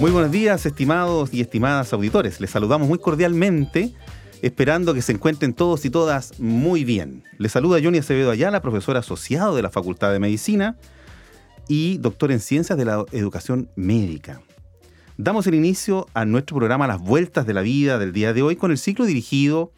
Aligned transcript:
Muy 0.00 0.12
buenos 0.12 0.30
días, 0.30 0.64
estimados 0.64 1.28
y 1.34 1.42
estimadas 1.42 1.92
auditores. 1.92 2.40
Les 2.40 2.48
saludamos 2.48 2.88
muy 2.88 2.98
cordialmente, 2.98 3.92
esperando 4.40 4.94
que 4.94 5.02
se 5.02 5.12
encuentren 5.12 5.52
todos 5.52 5.84
y 5.84 5.90
todas 5.90 6.40
muy 6.40 6.84
bien. 6.84 7.22
Les 7.36 7.52
saluda 7.52 7.80
Johnny 7.84 7.98
Acevedo 7.98 8.30
Ayala, 8.30 8.62
profesor 8.62 8.96
asociado 8.96 9.54
de 9.54 9.60
la 9.60 9.68
Facultad 9.68 10.10
de 10.10 10.18
Medicina 10.18 10.78
y 11.68 11.98
doctor 11.98 12.32
en 12.32 12.40
Ciencias 12.40 12.78
de 12.78 12.86
la 12.86 13.04
Educación 13.12 13.68
Médica. 13.76 14.40
Damos 15.18 15.46
el 15.46 15.54
inicio 15.54 16.06
a 16.14 16.24
nuestro 16.24 16.56
programa 16.56 16.86
Las 16.86 16.98
Vueltas 17.02 17.46
de 17.46 17.52
la 17.52 17.60
Vida 17.60 17.98
del 17.98 18.14
día 18.14 18.32
de 18.32 18.40
hoy 18.40 18.56
con 18.56 18.70
el 18.70 18.78
ciclo 18.78 19.04
dirigido 19.04 19.70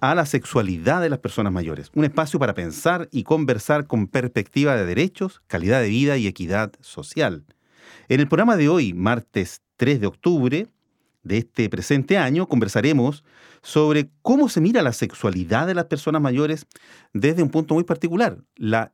a 0.00 0.14
la 0.14 0.24
sexualidad 0.24 1.02
de 1.02 1.10
las 1.10 1.18
personas 1.18 1.52
mayores. 1.52 1.90
Un 1.92 2.06
espacio 2.06 2.40
para 2.40 2.54
pensar 2.54 3.10
y 3.12 3.24
conversar 3.24 3.86
con 3.86 4.06
perspectiva 4.06 4.74
de 4.74 4.86
derechos, 4.86 5.42
calidad 5.48 5.82
de 5.82 5.90
vida 5.90 6.16
y 6.16 6.28
equidad 6.28 6.72
social. 6.80 7.44
En 8.08 8.20
el 8.20 8.28
programa 8.28 8.56
de 8.56 8.68
hoy, 8.68 8.94
martes 8.94 9.62
3 9.76 10.00
de 10.00 10.06
octubre 10.06 10.68
de 11.22 11.38
este 11.38 11.68
presente 11.68 12.18
año, 12.18 12.46
conversaremos 12.46 13.24
sobre 13.62 14.10
cómo 14.22 14.48
se 14.48 14.60
mira 14.60 14.82
la 14.82 14.92
sexualidad 14.92 15.66
de 15.66 15.74
las 15.74 15.86
personas 15.86 16.22
mayores 16.22 16.66
desde 17.12 17.42
un 17.42 17.50
punto 17.50 17.74
muy 17.74 17.84
particular, 17.84 18.38
la, 18.54 18.92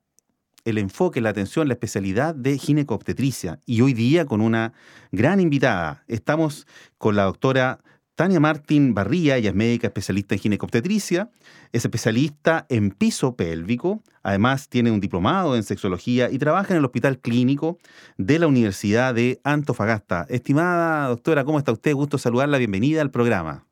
el 0.65 0.79
enfoque, 0.79 1.21
la 1.21 1.31
atención, 1.31 1.69
la 1.69 1.75
especialidad 1.75 2.35
de 2.35 2.57
ginecobstetricia. 2.57 3.61
Y 3.67 3.83
hoy 3.83 3.93
día 3.93 4.25
con 4.25 4.41
una 4.41 4.73
gran 5.11 5.41
invitada. 5.41 6.05
Estamos 6.09 6.67
con 6.99 7.17
la 7.17 7.25
doctora 7.25 7.81
Tania 8.15 8.41
Martín 8.41 8.93
Barría, 8.93 9.39
ella 9.39 9.51
es 9.51 9.55
médica 9.55 9.87
especialista 9.87 10.35
en 10.35 10.41
ginecobstetricia, 10.41 11.31
es 11.73 11.85
especialista 11.85 12.67
en 12.69 12.91
piso 12.91 13.37
pélvico, 13.37 14.03
además 14.23 14.69
tiene 14.69 14.91
un 14.91 15.01
diplomado 15.01 15.57
en 15.57 15.63
sexología 15.63 16.31
y 16.31 16.39
trabaja 16.39 16.75
en 16.75 16.79
el 16.79 16.85
Hospital 16.85 17.19
Clínico 17.19 17.79
de 18.19 18.39
la 18.39 18.47
Universidad 18.47 19.15
de 19.15 19.41
Antofagasta. 19.45 20.27
Estimada 20.29 21.09
doctora, 21.09 21.45
¿cómo 21.45 21.59
está 21.59 21.73
usted? 21.73 21.95
Gusto 21.95 22.19
saludarla, 22.19 22.59
bienvenida 22.59 23.01
al 23.01 23.11
programa. 23.11 23.67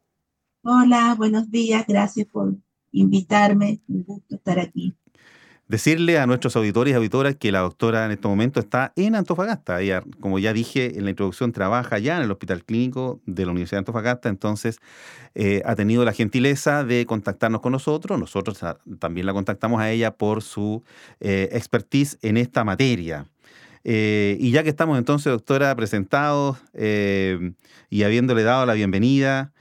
Hola, 0.62 1.14
buenos 1.18 1.50
días, 1.50 1.84
gracias 1.86 2.26
por 2.26 2.56
invitarme, 2.92 3.82
un 3.88 4.04
gusto 4.04 4.36
estar 4.36 4.58
aquí 4.58 4.94
decirle 5.70 6.18
a 6.18 6.26
nuestros 6.26 6.56
auditores 6.56 6.92
y 6.92 6.96
auditoras 6.96 7.36
que 7.36 7.52
la 7.52 7.60
doctora 7.60 8.04
en 8.04 8.10
este 8.10 8.26
momento 8.26 8.58
está 8.58 8.92
en 8.96 9.14
Antofagasta. 9.14 9.80
Ella, 9.80 10.02
como 10.18 10.40
ya 10.40 10.52
dije 10.52 10.98
en 10.98 11.04
la 11.04 11.10
introducción, 11.10 11.52
trabaja 11.52 12.00
ya 12.00 12.16
en 12.16 12.24
el 12.24 12.30
Hospital 12.32 12.64
Clínico 12.64 13.20
de 13.24 13.44
la 13.44 13.52
Universidad 13.52 13.76
de 13.76 13.82
Antofagasta, 13.82 14.28
entonces 14.28 14.80
eh, 15.36 15.62
ha 15.64 15.76
tenido 15.76 16.04
la 16.04 16.12
gentileza 16.12 16.82
de 16.82 17.06
contactarnos 17.06 17.60
con 17.60 17.70
nosotros. 17.70 18.18
Nosotros 18.18 18.58
también 18.98 19.26
la 19.26 19.32
contactamos 19.32 19.80
a 19.80 19.92
ella 19.92 20.10
por 20.10 20.42
su 20.42 20.82
eh, 21.20 21.48
expertise 21.52 22.18
en 22.22 22.36
esta 22.36 22.64
materia. 22.64 23.26
Eh, 23.84 24.36
y 24.40 24.50
ya 24.50 24.64
que 24.64 24.70
estamos 24.70 24.98
entonces, 24.98 25.30
doctora, 25.30 25.76
presentados 25.76 26.58
y 26.74 28.02
habiéndole 28.02 28.42
dado 28.42 28.66
la 28.66 28.74
bienvenida, 28.74 29.52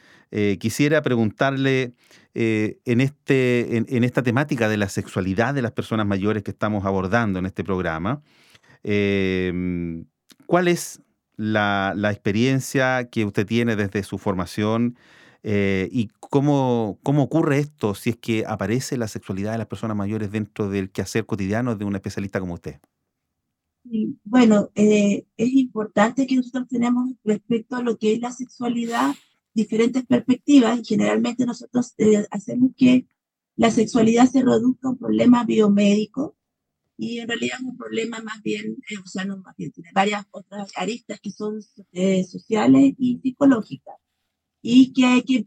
quisiera 0.60 1.02
preguntarle 1.02 1.96
eh, 2.36 2.80
en, 2.86 3.02
este, 3.02 3.78
en, 3.78 4.04
esta 4.04 4.22
temática 4.22 4.70
de 4.70 4.78
la 4.78 4.88
sexualidad 4.88 5.56
de 5.56 5.64
las 5.64 5.72
personas 5.72 6.06
mayores 6.06 6.44
que 6.44 6.52
estamos 6.52 6.86
abordando 6.86 7.40
en 7.40 7.48
este 7.48 7.64
programa. 7.64 8.22
Em, 8.84 10.06
¿Cuál 10.46 10.68
es 10.68 11.02
la, 11.38 11.94
experiencia 12.12 13.10
que 13.10 13.26
usted 13.26 13.48
tiene 13.48 13.76
desde 13.76 14.04
su 14.04 14.20
formación 14.20 14.96
eh, 15.42 15.90
y 15.92 16.10
cómo, 16.20 17.00
cómo 17.02 17.24
ocurre 17.24 17.60
esto 17.60 17.96
si 17.96 18.12
es 18.12 18.18
que 18.18 18.46
aparece 18.46 18.96
la 18.96 19.08
sexualidad 19.08 19.54
de 19.54 19.58
las 19.58 19.68
personas 19.68 19.98
mayores 19.98 20.32
dentro 20.32 20.70
del 20.70 20.92
quehacer 20.92 21.26
cotidiano 21.26 21.76
de 21.76 21.86
un 21.86 21.96
especialista 21.96 22.40
como 22.40 22.54
usted? 22.54 22.80
Bueno, 24.24 24.70
eh, 24.76 25.26
es 25.36 25.54
importante 25.54 26.28
que 26.28 26.36
nosotros 26.36 26.68
tenemos 26.68 27.10
respecto 27.24 27.76
a 27.76 27.82
lo 27.82 27.98
que 27.98 28.14
es 28.14 28.20
la 28.20 28.32
sexualidad 28.32 29.16
diferentes 29.60 30.06
perspectivas 30.06 30.80
y 30.80 30.86
generalmente 30.86 31.46
nosotros 31.46 31.94
eh, 31.98 32.26
hacemos 32.32 32.72
que 32.78 33.08
la 33.56 33.72
sexualidad 33.72 34.30
se 34.30 34.42
reduzca 34.42 34.88
a 34.88 34.92
un 34.92 34.98
problema 34.98 35.44
biomédico 35.44 36.36
y 36.98 37.20
en 37.20 37.28
realidad 37.28 37.58
es 37.60 37.66
un 37.66 37.78
problema 37.78 38.20
más 38.22 38.42
bien, 38.42 38.78
eh, 38.90 38.98
o 39.04 39.08
sea, 39.08 39.26
no 39.26 39.38
más 39.38 39.56
bien, 39.58 39.72
tiene 39.72 39.90
varias 39.94 40.26
otras 40.32 40.72
aristas 40.76 41.20
que 41.20 41.32
son 41.32 41.60
eh, 41.92 42.24
sociales 42.24 42.94
y 42.98 43.20
psicológicas 43.22 43.96
y 44.62 44.94
que 44.94 45.06
hay 45.06 45.24
que 45.24 45.46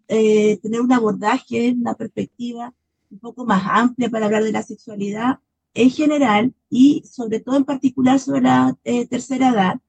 tener 0.62 0.80
un 0.80 0.92
abordaje, 0.92 1.74
una 1.78 1.94
perspectiva 1.94 2.74
un 3.10 3.18
poco 3.18 3.44
más 3.44 3.62
amplia 3.66 4.08
para 4.08 4.26
hablar 4.26 4.44
de 4.44 4.52
la 4.52 4.62
sexualidad 4.62 5.40
en 5.74 5.90
general 5.90 6.54
y 6.70 7.02
sobre 7.04 7.40
todo 7.40 7.56
en 7.56 7.64
particular 7.64 8.18
sobre 8.18 8.42
la 8.42 8.78
tercera 9.10 9.50
edad, 9.50 9.80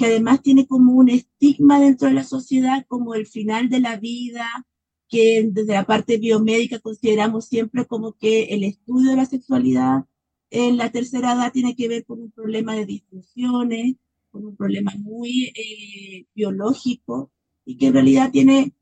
que 0.00 0.06
además 0.06 0.40
tiene 0.40 0.66
como 0.66 0.94
un 0.94 1.10
estigma 1.10 1.78
dentro 1.78 2.08
de 2.08 2.14
la 2.14 2.24
sociedad, 2.24 2.86
como 2.88 3.14
el 3.14 3.26
final 3.26 3.68
de 3.68 3.80
la 3.80 3.98
vida, 3.98 4.46
que 5.10 5.46
desde 5.52 5.74
la 5.74 5.84
parte 5.84 6.16
biomédica 6.16 6.78
consideramos 6.78 7.44
siempre 7.48 7.84
como 7.84 8.14
que 8.14 8.44
el 8.44 8.64
estudio 8.64 9.10
de 9.10 9.16
la 9.16 9.26
sexualidad 9.26 10.06
en 10.48 10.78
la 10.78 10.90
tercera 10.90 11.34
edad 11.34 11.52
tiene 11.52 11.76
que 11.76 11.86
ver 11.86 12.06
con 12.06 12.18
un 12.18 12.30
problema 12.30 12.74
de 12.74 12.86
disfunciones, 12.86 13.96
con 14.30 14.46
un 14.46 14.56
problema 14.56 14.90
muy 14.96 15.52
eh, 15.54 16.24
biológico 16.34 17.30
y 17.66 17.76
que 17.76 17.88
en 17.88 17.92
realidad 17.92 18.30
tiene, 18.30 18.74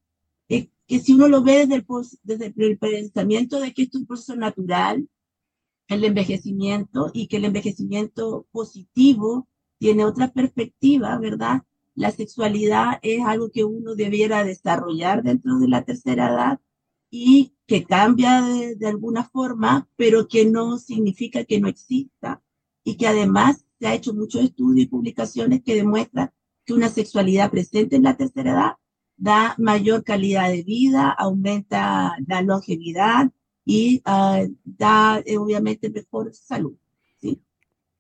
eh, 0.49 0.71
que 0.87 1.01
si 1.01 1.15
uno 1.15 1.27
lo 1.27 1.43
ve 1.43 1.67
desde 1.67 1.75
el, 1.75 1.87
desde 2.23 2.55
el 2.65 2.79
pensamiento 2.79 3.59
de 3.59 3.75
que 3.75 3.83
esto 3.83 3.99
es 3.99 4.03
un 4.03 4.07
proceso 4.07 4.37
natural, 4.37 5.09
el 5.89 6.05
envejecimiento 6.05 7.11
y 7.13 7.27
que 7.27 7.39
el 7.39 7.47
envejecimiento 7.47 8.47
positivo 8.53 9.49
tiene 9.79 10.05
otra 10.05 10.29
perspectiva, 10.33 11.19
¿verdad? 11.19 11.63
La 11.95 12.11
sexualidad 12.11 12.99
es 13.03 13.25
algo 13.25 13.51
que 13.51 13.65
uno 13.65 13.95
debiera 13.95 14.45
desarrollar 14.45 15.23
dentro 15.23 15.59
de 15.59 15.69
la 15.69 15.85
tercera 15.85 16.29
edad 16.29 16.61
y 17.11 17.55
que 17.67 17.85
cambia 17.85 18.43
de, 18.43 18.87
alguna 18.87 19.25
forma, 19.25 19.89
pero 19.97 20.29
que 20.29 20.45
no 20.45 20.79
significa 20.79 21.45
que 21.45 21.61
no 21.61 21.69
exista 21.69 22.43
y 22.85 22.97
que 22.97 23.07
además 23.07 23.65
se 23.79 23.87
ha 23.87 23.95
hecho 23.95 24.15
muchos 24.15 24.43
estudios 24.43 24.87
y 24.87 24.89
publicaciones 24.89 25.63
que 25.63 25.75
demuestran 25.75 26.31
que 26.65 26.75
una 26.75 26.89
sexualidad 26.89 27.51
presente 27.51 27.97
en 27.97 28.03
la 28.03 28.17
tercera 28.17 28.53
edad 28.53 28.73
da 29.17 29.55
mayor 29.59 30.05
calidad 30.05 30.51
de 30.51 30.63
vida, 30.63 31.11
aumenta 31.11 32.17
la 32.27 32.43
longevidad 32.43 33.31
y 33.65 34.01
ah, 34.05 34.45
da 34.65 35.21
eh, 35.27 35.37
obviamente 35.37 35.91
mejor 35.91 36.33
salud. 36.35 36.77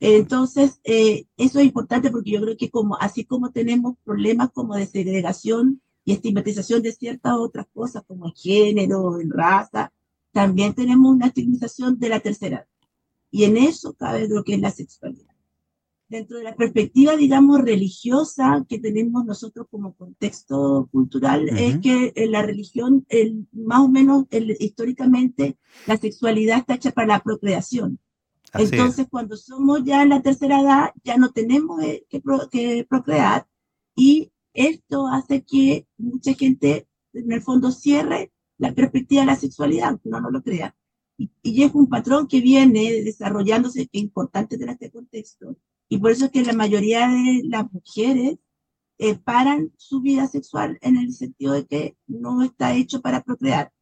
Entonces, 0.01 0.81
eh, 0.85 1.27
eso 1.37 1.59
es 1.59 1.67
importante 1.67 2.11
porque 2.11 2.31
yo 2.31 2.41
creo 2.41 2.57
que 2.57 2.71
como, 2.71 2.97
así 2.97 3.25
como 3.25 3.51
tenemos 3.51 3.97
problemas 4.05 4.51
como 4.53 4.77
de 4.77 4.87
segregación 4.87 5.83
y 6.05 6.13
estigmatización 6.13 6.83
de 6.83 6.93
ciertas 6.93 7.35
otras 7.35 7.67
cosas 7.75 8.05
como 8.07 8.27
el 8.27 8.33
género, 8.35 9.21
en 9.21 9.31
raza, 9.31 9.93
también 10.33 10.75
tenemos 10.75 11.13
una 11.13 11.27
estigmatización 11.27 11.99
de 11.99 12.09
la 12.09 12.21
tercera. 12.21 12.67
Y 13.31 13.45
en 13.45 13.57
eso 13.57 13.95
cabe 13.95 14.29
lo 14.29 14.45
que 14.45 14.55
es 14.55 14.61
la 14.61 14.71
sexualidad. 14.71 15.35
Dentro 16.09 16.39
de 16.39 16.45
la 16.45 16.57
perspectiva, 16.57 17.17
digamos, 17.17 17.61
religiosa 17.61 18.65
que 18.67 18.79
tenemos 18.79 19.27
nosotros 19.27 19.67
como 19.71 19.93
contexto 19.93 20.89
cultural, 20.91 21.51
es 21.51 21.81
que 21.81 22.15
la 22.31 22.41
religión, 22.41 23.05
el, 23.11 23.47
más 23.53 23.81
o 23.81 23.89
menos 23.89 24.25
el, 24.31 24.57
históricamente, 24.59 25.59
la 25.87 25.99
sexualidad 25.99 26.59
está 26.59 26.77
hecha 26.77 26.93
para 26.93 27.09
la 27.09 27.23
procreación. 27.23 27.99
Entonces, 28.55 29.07
cuando 29.11 29.37
somos 29.37 29.85
ya 29.85 30.03
en 30.03 30.11
la 30.11 30.23
tercera 30.23 30.61
edad, 30.61 30.91
ya 31.05 31.17
no 31.17 31.31
tenemos 31.31 31.81
que, 32.09 32.87
procrear 32.89 33.47
y 33.95 34.31
esto 34.55 35.07
hace 35.09 35.45
que 35.45 35.87
mucha 35.97 36.35
gente, 36.35 36.89
en 37.13 37.33
el 37.33 37.43
fondo, 37.43 37.71
cierre 37.71 38.33
la 38.57 38.73
perspectiva 38.73 39.23
de 39.23 39.27
la 39.27 39.37
sexualidad, 39.37 39.91
aunque 39.91 40.09
uno 40.09 40.21
no 40.21 40.31
lo 40.31 40.43
crea. 40.43 40.75
Y, 41.17 41.63
es 41.63 41.75
un 41.75 41.89
patrón 41.89 42.27
que 42.29 42.41
viene 42.41 43.03
desarrollándose, 43.03 43.87
que 43.87 43.99
es 43.99 44.05
importante 44.05 44.57
en 44.57 44.69
este 44.69 44.91
contexto. 44.91 45.57
Y 45.89 45.99
por 45.99 46.11
eso 46.11 46.27
es 46.27 46.31
que 46.31 46.43
la 46.43 46.53
mayoría 46.53 47.09
de 47.09 47.43
las 47.45 47.73
mujeres 47.73 48.39
eh, 48.99 49.17
paran 49.17 49.73
su 49.77 50.01
vida 50.01 50.27
sexual 50.27 50.79
en 50.81 50.97
el 50.97 51.13
sentido 51.13 51.53
de 51.53 51.67
que 51.67 51.97
no 52.07 52.43
está 52.43 52.75
hecho 52.75 53.01
para 53.01 53.23
procrear, 53.23 53.73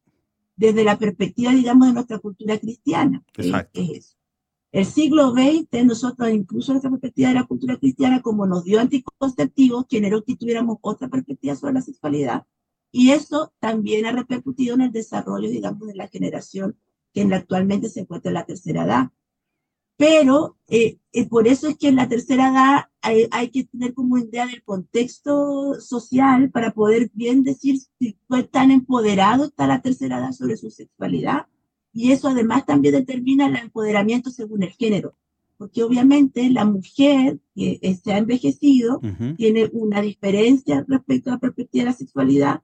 desde 0.55 0.83
la 0.83 0.97
perspectiva, 0.97 1.51
digamos, 1.51 1.87
de 1.87 1.93
nuestra 1.93 2.19
cultura 2.19 2.57
cristiana. 2.57 3.23
Exacto. 3.35 3.79
es 3.81 3.89
eso. 3.89 4.16
El 4.77 4.85
siglo 4.85 5.31
XX, 5.31 5.85
nosotros, 5.85 6.29
incluso 6.29 6.71
nuestra 6.71 6.91
perspectiva 6.91 7.29
de 7.29 7.33
la 7.33 7.47
cultura 7.47 7.77
cristiana, 7.77 8.21
como 8.21 8.45
nos 8.45 8.63
dio 8.63 8.79
anticonceptivos, 8.79 9.87
generó 9.89 10.23
que 10.23 10.35
tuviéramos 10.35 10.77
otra 10.81 11.07
perspectiva 11.07 11.55
sobre 11.55 11.73
la 11.73 11.81
sexualidad. 11.81 12.45
Y 12.91 13.09
eso 13.09 13.51
también 13.57 14.05
ha 14.05 14.11
repercutido 14.11 14.75
en 14.75 14.81
el 14.81 14.91
desarrollo, 14.91 15.49
digamos, 15.49 15.87
de 15.87 15.95
la 15.95 16.07
generación 16.07 16.77
que 17.11 17.23
actualmente 17.23 17.89
se 17.89 18.01
encuentra 18.01 18.29
en 18.29 18.35
la 18.35 18.45
tercera 18.45 18.83
edad. 18.83 19.09
Pero 19.97 20.59
eh, 20.67 20.99
eh, 21.11 21.27
por 21.27 21.47
eso 21.47 21.69
es 21.69 21.77
que 21.79 21.87
en 21.87 21.95
la 21.95 22.07
tercera 22.07 22.49
edad 22.51 22.85
hay, 23.01 23.27
hay, 23.31 23.49
que 23.49 23.63
tener 23.63 23.95
como 23.95 24.19
idea 24.19 24.45
del 24.45 24.63
contexto 24.63 25.81
social 25.81 26.51
para 26.51 26.71
poder 26.71 27.09
bien 27.15 27.41
decir 27.41 27.79
si 27.97 28.19
fue 28.27 28.43
tan 28.43 28.69
empoderado 28.69 29.45
está 29.45 29.65
la 29.65 29.81
tercera 29.81 30.19
edad 30.19 30.33
sobre 30.33 30.55
su 30.55 30.69
sexualidad 30.69 31.47
y 31.97 32.11
eso 32.11 32.27
además 32.27 32.65
también 32.65 32.93
determina 32.93 33.47
el 33.47 33.55
empoderamiento 33.55 34.29
según 34.29 34.61
el 34.61 34.69
género, 34.69 35.15
porque 35.57 35.81
obviamente 35.81 36.47
la 36.51 36.63
mujer 36.63 37.39
que 37.55 37.79
eh, 37.81 37.95
se 37.95 38.13
ha 38.13 38.19
envejecido 38.19 39.01
tiene 39.35 39.67
una 39.73 40.01
diferencia 40.01 40.85
respecto 40.87 41.31
a 41.31 41.33
la 41.33 41.39
perspectiva 41.39 41.85
de 41.85 41.89
la 41.91 41.97
sexualidad 41.97 42.61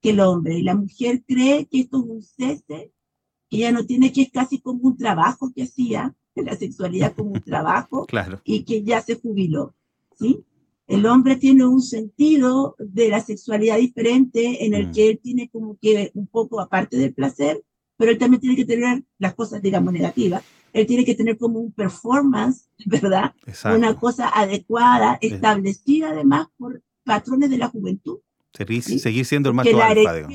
que 0.00 0.10
el 0.10 0.20
hombre, 0.20 0.58
y 0.58 0.62
la 0.62 0.74
mujer 0.74 1.22
cree 1.24 1.66
que 1.66 1.80
esto 1.80 1.98
es 1.98 2.10
un 2.10 2.22
cese, 2.22 2.92
que 3.48 3.58
ya 3.58 3.70
no 3.70 3.86
tiene 3.86 4.12
que 4.12 4.22
es 4.22 4.32
casi 4.32 4.58
como 4.58 4.80
un 4.82 4.96
trabajo 4.96 5.52
que 5.54 5.62
hacía, 5.62 6.16
la 6.34 6.56
sexualidad 6.56 7.14
como 7.14 7.30
un 7.30 7.40
trabajo, 7.44 8.06
claro. 8.06 8.40
y 8.42 8.64
que 8.64 8.82
ya 8.82 9.00
se 9.00 9.14
jubiló, 9.14 9.76
¿sí? 10.18 10.44
El 10.88 11.06
hombre 11.06 11.36
tiene 11.36 11.64
un 11.64 11.80
sentido 11.80 12.74
de 12.80 13.08
la 13.10 13.20
sexualidad 13.20 13.78
diferente 13.78 14.66
en 14.66 14.74
el 14.74 14.88
mm. 14.88 14.92
que 14.92 15.08
él 15.10 15.20
tiene 15.22 15.48
como 15.48 15.78
que 15.80 16.10
un 16.14 16.26
poco 16.26 16.60
aparte 16.60 16.96
del 16.96 17.14
placer, 17.14 17.62
pero 17.96 18.10
él 18.10 18.18
también 18.18 18.40
tiene 18.40 18.56
que 18.56 18.64
tener 18.64 19.02
las 19.18 19.34
cosas, 19.34 19.62
digamos, 19.62 19.92
negativas. 19.92 20.42
Él 20.72 20.86
tiene 20.86 21.04
que 21.04 21.14
tener 21.14 21.36
como 21.36 21.58
un 21.58 21.72
performance, 21.72 22.68
¿verdad? 22.86 23.34
Una 23.74 23.94
cosa 23.94 24.28
adecuada, 24.28 25.18
establecida 25.20 26.10
además 26.10 26.48
por 26.56 26.82
patrones 27.04 27.50
de 27.50 27.58
la 27.58 27.68
juventud. 27.68 28.18
Seguir, 28.52 29.24
siendo 29.24 29.48
el 29.48 29.54
macho 29.54 29.82
alfa, 29.82 30.26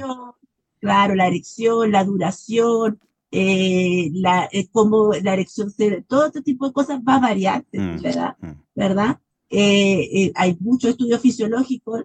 Claro, 0.80 1.16
la 1.16 1.28
erección, 1.28 1.92
la 1.92 2.04
duración, 2.04 3.00
eh, 3.32 4.10
la, 4.14 4.48
eh, 4.52 4.68
como 4.72 5.12
la 5.14 5.34
erección, 5.34 5.74
todo 6.08 6.28
este 6.28 6.42
tipo 6.42 6.68
de 6.68 6.74
cosas 6.74 7.02
va 7.08 7.16
a 7.16 7.20
variar, 7.20 7.66
mm, 7.74 8.02
¿verdad? 8.02 8.38
Mm. 8.40 8.52
¿verdad? 8.76 9.20
Eh, 9.50 10.32
hay 10.36 10.58
muchos 10.60 10.92
estudios 10.92 11.22
fisiológicos, 11.22 12.04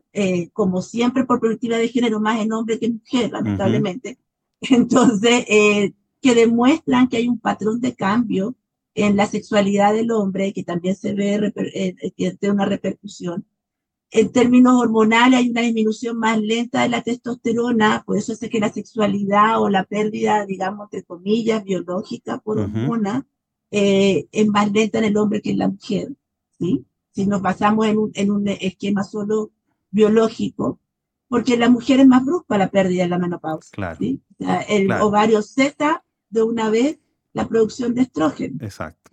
como 0.52 0.80
siempre 0.80 1.24
por 1.24 1.40
perspectiva 1.40 1.76
de 1.76 1.88
género, 1.88 2.20
más 2.20 2.40
en 2.40 2.52
hombre 2.52 2.78
que 2.78 2.86
en 2.86 2.94
mujer, 2.94 3.30
lamentablemente, 3.32 4.18
entonces, 4.70 5.44
eh, 5.48 5.92
que 6.20 6.34
demuestran 6.34 7.08
que 7.08 7.16
hay 7.16 7.28
un 7.28 7.38
patrón 7.38 7.80
de 7.80 7.94
cambio 7.94 8.54
en 8.94 9.16
la 9.16 9.26
sexualidad 9.26 9.92
del 9.92 10.12
hombre 10.12 10.52
que 10.52 10.62
también 10.62 10.94
se 10.94 11.14
ve, 11.14 11.34
eh, 11.34 11.94
eh, 12.00 12.10
que 12.12 12.32
tiene 12.32 12.54
una 12.54 12.66
repercusión. 12.66 13.44
En 14.10 14.30
términos 14.30 14.74
hormonales 14.80 15.40
hay 15.40 15.50
una 15.50 15.62
disminución 15.62 16.18
más 16.18 16.38
lenta 16.38 16.82
de 16.82 16.90
la 16.90 17.02
testosterona, 17.02 18.04
por 18.06 18.18
eso 18.18 18.34
hace 18.34 18.50
que 18.50 18.60
la 18.60 18.70
sexualidad 18.72 19.60
o 19.60 19.70
la 19.70 19.84
pérdida, 19.84 20.44
digamos, 20.44 20.84
entre 20.84 21.02
comillas, 21.02 21.64
biológica 21.64 22.38
por 22.38 22.58
hormona, 22.58 23.26
es 23.70 24.48
más 24.48 24.70
lenta 24.70 24.98
en 24.98 25.04
el 25.04 25.16
hombre 25.16 25.40
que 25.40 25.52
en 25.52 25.58
la 25.58 25.68
mujer, 25.68 26.12
¿sí? 26.58 26.84
Si 27.12 27.26
nos 27.26 27.40
basamos 27.40 27.86
en 27.86 27.96
un, 27.96 28.10
en 28.14 28.30
un 28.30 28.48
esquema 28.48 29.02
solo 29.02 29.50
biológico, 29.90 30.78
porque 31.32 31.56
la 31.56 31.70
mujer 31.70 31.98
es 31.98 32.06
más 32.06 32.26
brusca 32.26 32.58
la 32.58 32.68
pérdida 32.68 33.04
de 33.04 33.08
la 33.08 33.18
menopausa. 33.18 33.70
Claro. 33.72 33.98
el 34.68 34.92
ovario 34.92 35.40
cesa 35.40 36.04
de 36.28 36.42
una 36.42 36.68
vez 36.68 36.98
la 37.32 37.48
producción 37.48 37.94
de 37.94 38.02
estrógeno. 38.02 38.58
Exacto. 38.60 39.10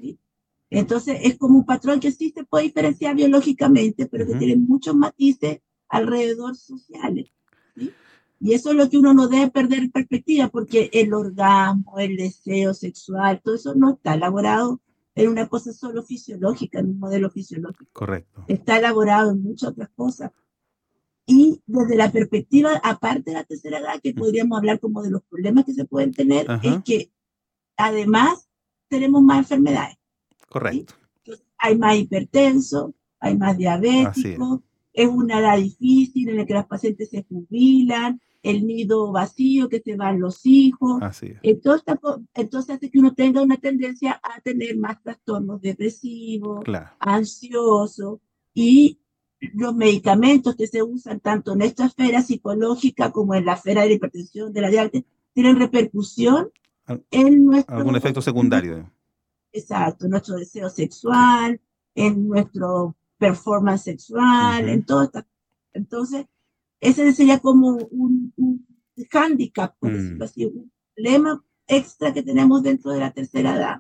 Entonces 0.70 1.18
es 1.24 1.38
como 1.38 1.60
un 1.60 1.66
patrón 1.66 2.02
que 2.02 2.12
sí 2.12 2.34
se 2.36 2.44
puede 2.44 2.66
diferenciar 2.66 3.16
biológicamente, 3.16 4.06
pero 4.08 4.28
que 4.28 4.36
tiene 4.36 4.58
muchos 4.58 4.98
matices 4.98 5.62
alrededor 5.88 6.58
sociales. 6.58 7.32
Y 8.42 8.52
eso 8.52 8.72
es 8.72 8.76
lo 8.76 8.90
que 8.90 8.98
uno 8.98 9.14
no 9.14 9.30
debe 9.30 9.50
perder 9.50 9.80
en 9.80 9.92
perspectiva, 9.92 10.50
porque 10.50 10.90
el 10.92 11.14
orgasmo, 11.14 12.00
el 12.00 12.18
deseo 12.18 12.74
sexual, 12.74 13.40
todo 13.42 13.56
eso 13.56 13.76
no 13.76 13.92
está 13.92 14.16
elaborado 14.16 14.82
en 15.16 15.30
una 15.30 15.48
cosa 15.48 15.72
solo 15.72 16.04
fisiológica, 16.04 16.80
en 16.80 16.90
un 16.90 17.00
modelo 17.00 17.30
fisiológico. 17.30 17.90
Correcto. 17.94 18.44
Está 18.50 18.78
elaborado 18.78 19.32
en 19.32 19.42
muchas 19.42 19.70
otras 19.70 19.90
cosas. 19.96 20.32
Y 21.30 21.62
desde 21.68 21.96
la 21.96 22.12
perspectiva, 22.12 22.82
aparte 22.84 23.30
de 23.30 23.34
la 23.34 23.44
tercera 23.44 23.78
edad, 23.78 24.02
que 24.02 24.16
podríamos 24.16 24.58
hablar 24.58 24.80
como 24.80 25.04
de 25.04 25.12
los 25.12 25.22
problemas 25.24 25.64
que 25.64 25.74
se 25.74 25.86
pueden 25.86 26.12
tener, 26.12 26.48
es 26.64 26.84
que 26.84 27.12
además 27.78 28.50
tenemos 28.88 29.22
más 29.22 29.40
enfermedades. 29.40 29.98
Correcto. 30.50 30.96
Hay 31.60 31.78
más 31.78 31.98
hipertenso, 31.98 32.96
hay 33.20 33.38
más 33.38 33.56
diabéticos, 33.58 34.62
es. 34.92 35.08
una 35.08 35.40
edad 35.40 35.58
difícil 35.58 36.30
en 36.30 36.38
la 36.38 36.46
que 36.48 36.56
las 36.56 36.66
pacientes 36.66 37.10
se 37.12 37.24
jubilan, 37.24 38.20
el 38.42 38.66
nido 38.66 39.12
vacío, 39.12 39.70
que 39.70 39.82
se 39.82 39.96
van 39.96 40.20
los 40.20 40.46
hijos. 40.48 41.00
Así 41.04 41.36
entonces, 41.44 41.96
entonces 42.34 42.76
hace 42.76 42.90
que 42.90 42.98
uno 42.98 43.14
tenga 43.14 43.44
una 43.44 43.58
tendencia 43.58 44.20
a 44.24 44.42
tener 44.42 44.78
más 44.78 45.00
trastornos 45.04 45.62
depresivos, 45.62 46.64
ansiosos, 47.00 48.20
y 48.52 49.00
los 49.40 49.76
medicamentos 49.76 50.56
que 50.56 50.68
se 50.68 50.84
usan 50.84 51.20
tanto 51.20 51.54
en 51.54 51.62
esta 51.62 51.86
esfera 51.86 52.22
psicológica 52.22 53.12
como 53.12 53.36
en 53.36 53.46
la 53.46 53.54
esfera 53.54 53.84
de 53.84 53.90
la 53.90 53.94
hipertensión, 53.96 54.54
de 54.54 54.62
la 54.62 54.70
diabetes, 54.70 55.04
tienen 55.34 55.58
repercusión 55.58 56.52
en 57.12 57.46
nuestro... 57.46 57.78
Algún 57.78 57.96
efecto 57.96 58.22
secundario. 58.22 58.92
Exacto, 59.52 60.06
en 60.06 60.12
nuestro 60.12 60.36
deseo 60.36 60.70
sexual, 60.70 61.60
en 61.96 62.28
nuestro 62.28 62.96
performance 63.18 63.84
sexual, 63.84 64.70
en 64.70 64.86
todo 64.86 65.04
esto. 65.04 65.24
Entonces, 65.74 66.26
ese 66.80 67.12
sería 67.14 67.40
como 67.40 67.78
un, 67.92 68.34
un 68.36 68.66
handicap, 69.12 69.76
por 69.80 69.92
mm. 69.92 69.96
decirlo 69.96 70.26
así, 70.26 70.46
un 70.46 70.72
problema 70.96 71.44
extra 71.68 72.14
que 72.14 72.24
tenemos 72.24 72.64
dentro 72.64 72.92
de 72.92 73.00
la 73.00 73.12
tercera 73.12 73.56
edad 73.56 73.80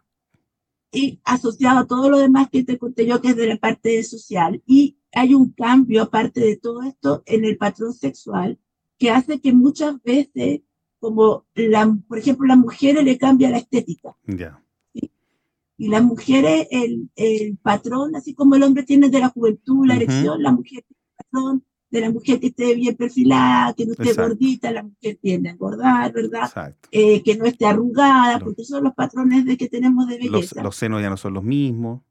y 0.91 1.19
asociado 1.23 1.79
a 1.79 1.87
todo 1.87 2.09
lo 2.09 2.17
demás 2.17 2.49
que 2.49 2.63
te 2.63 2.77
conté 2.77 3.05
yo, 3.05 3.21
que 3.21 3.29
es 3.29 3.35
de 3.35 3.47
la 3.47 3.57
parte 3.57 4.01
social. 4.03 4.61
Y 4.65 4.97
hay 5.13 5.33
un 5.33 5.51
cambio, 5.51 6.03
aparte 6.03 6.39
de 6.41 6.57
todo 6.57 6.83
esto, 6.83 7.23
en 7.25 7.45
el 7.45 7.57
patrón 7.57 7.93
sexual, 7.93 8.59
que 8.97 9.09
hace 9.09 9.39
que 9.39 9.53
muchas 9.53 10.01
veces, 10.03 10.61
como 10.99 11.45
la, 11.55 11.97
por 12.07 12.17
ejemplo, 12.17 12.47
las 12.47 12.57
mujeres 12.57 13.03
le 13.03 13.17
cambia 13.17 13.49
la 13.49 13.57
estética. 13.57 14.15
Ya. 14.25 14.61
Y 14.93 15.87
las 15.87 16.03
mujeres, 16.03 16.67
el, 16.71 17.09
el, 17.15 17.57
patrón, 17.57 18.13
así 18.13 18.33
como 18.33 18.55
el 18.55 18.63
hombre 18.63 18.83
tiene 18.83 19.09
de 19.09 19.19
la 19.19 19.29
juventud, 19.29 19.87
la 19.87 19.95
erección, 19.95 20.43
la 20.43 20.51
mujer 20.51 20.83
tiene 20.85 20.99
el 20.99 21.15
patrón 21.15 21.63
de 21.89 22.01
la 22.01 22.11
mujer 22.11 22.39
que 22.39 22.47
esté 22.47 22.75
bien 22.75 22.95
perfilada, 22.97 23.73
que 23.73 23.85
no 23.85 23.93
esté 23.93 24.13
gordita, 24.13 24.71
la 24.71 24.83
mujer 24.83 25.17
tiende 25.21 25.49
a 25.49 25.51
engordar, 25.53 26.11
¿verdad? 26.11 26.75
Eh, 26.91 27.23
que 27.23 27.37
no 27.37 27.45
esté 27.45 27.65
arrugada, 27.65 28.39
porque 28.39 28.65
son 28.65 28.83
los 28.83 28.93
patrones 28.93 29.45
de 29.45 29.57
que 29.57 29.69
tenemos 29.69 30.05
de 30.07 30.17
belleza. 30.17 30.55
Los, 30.57 30.63
los 30.65 30.75
senos 30.75 31.01
ya 31.01 31.09
no 31.09 31.17
son 31.17 31.33
los 31.33 31.43
mismos. 31.43 32.01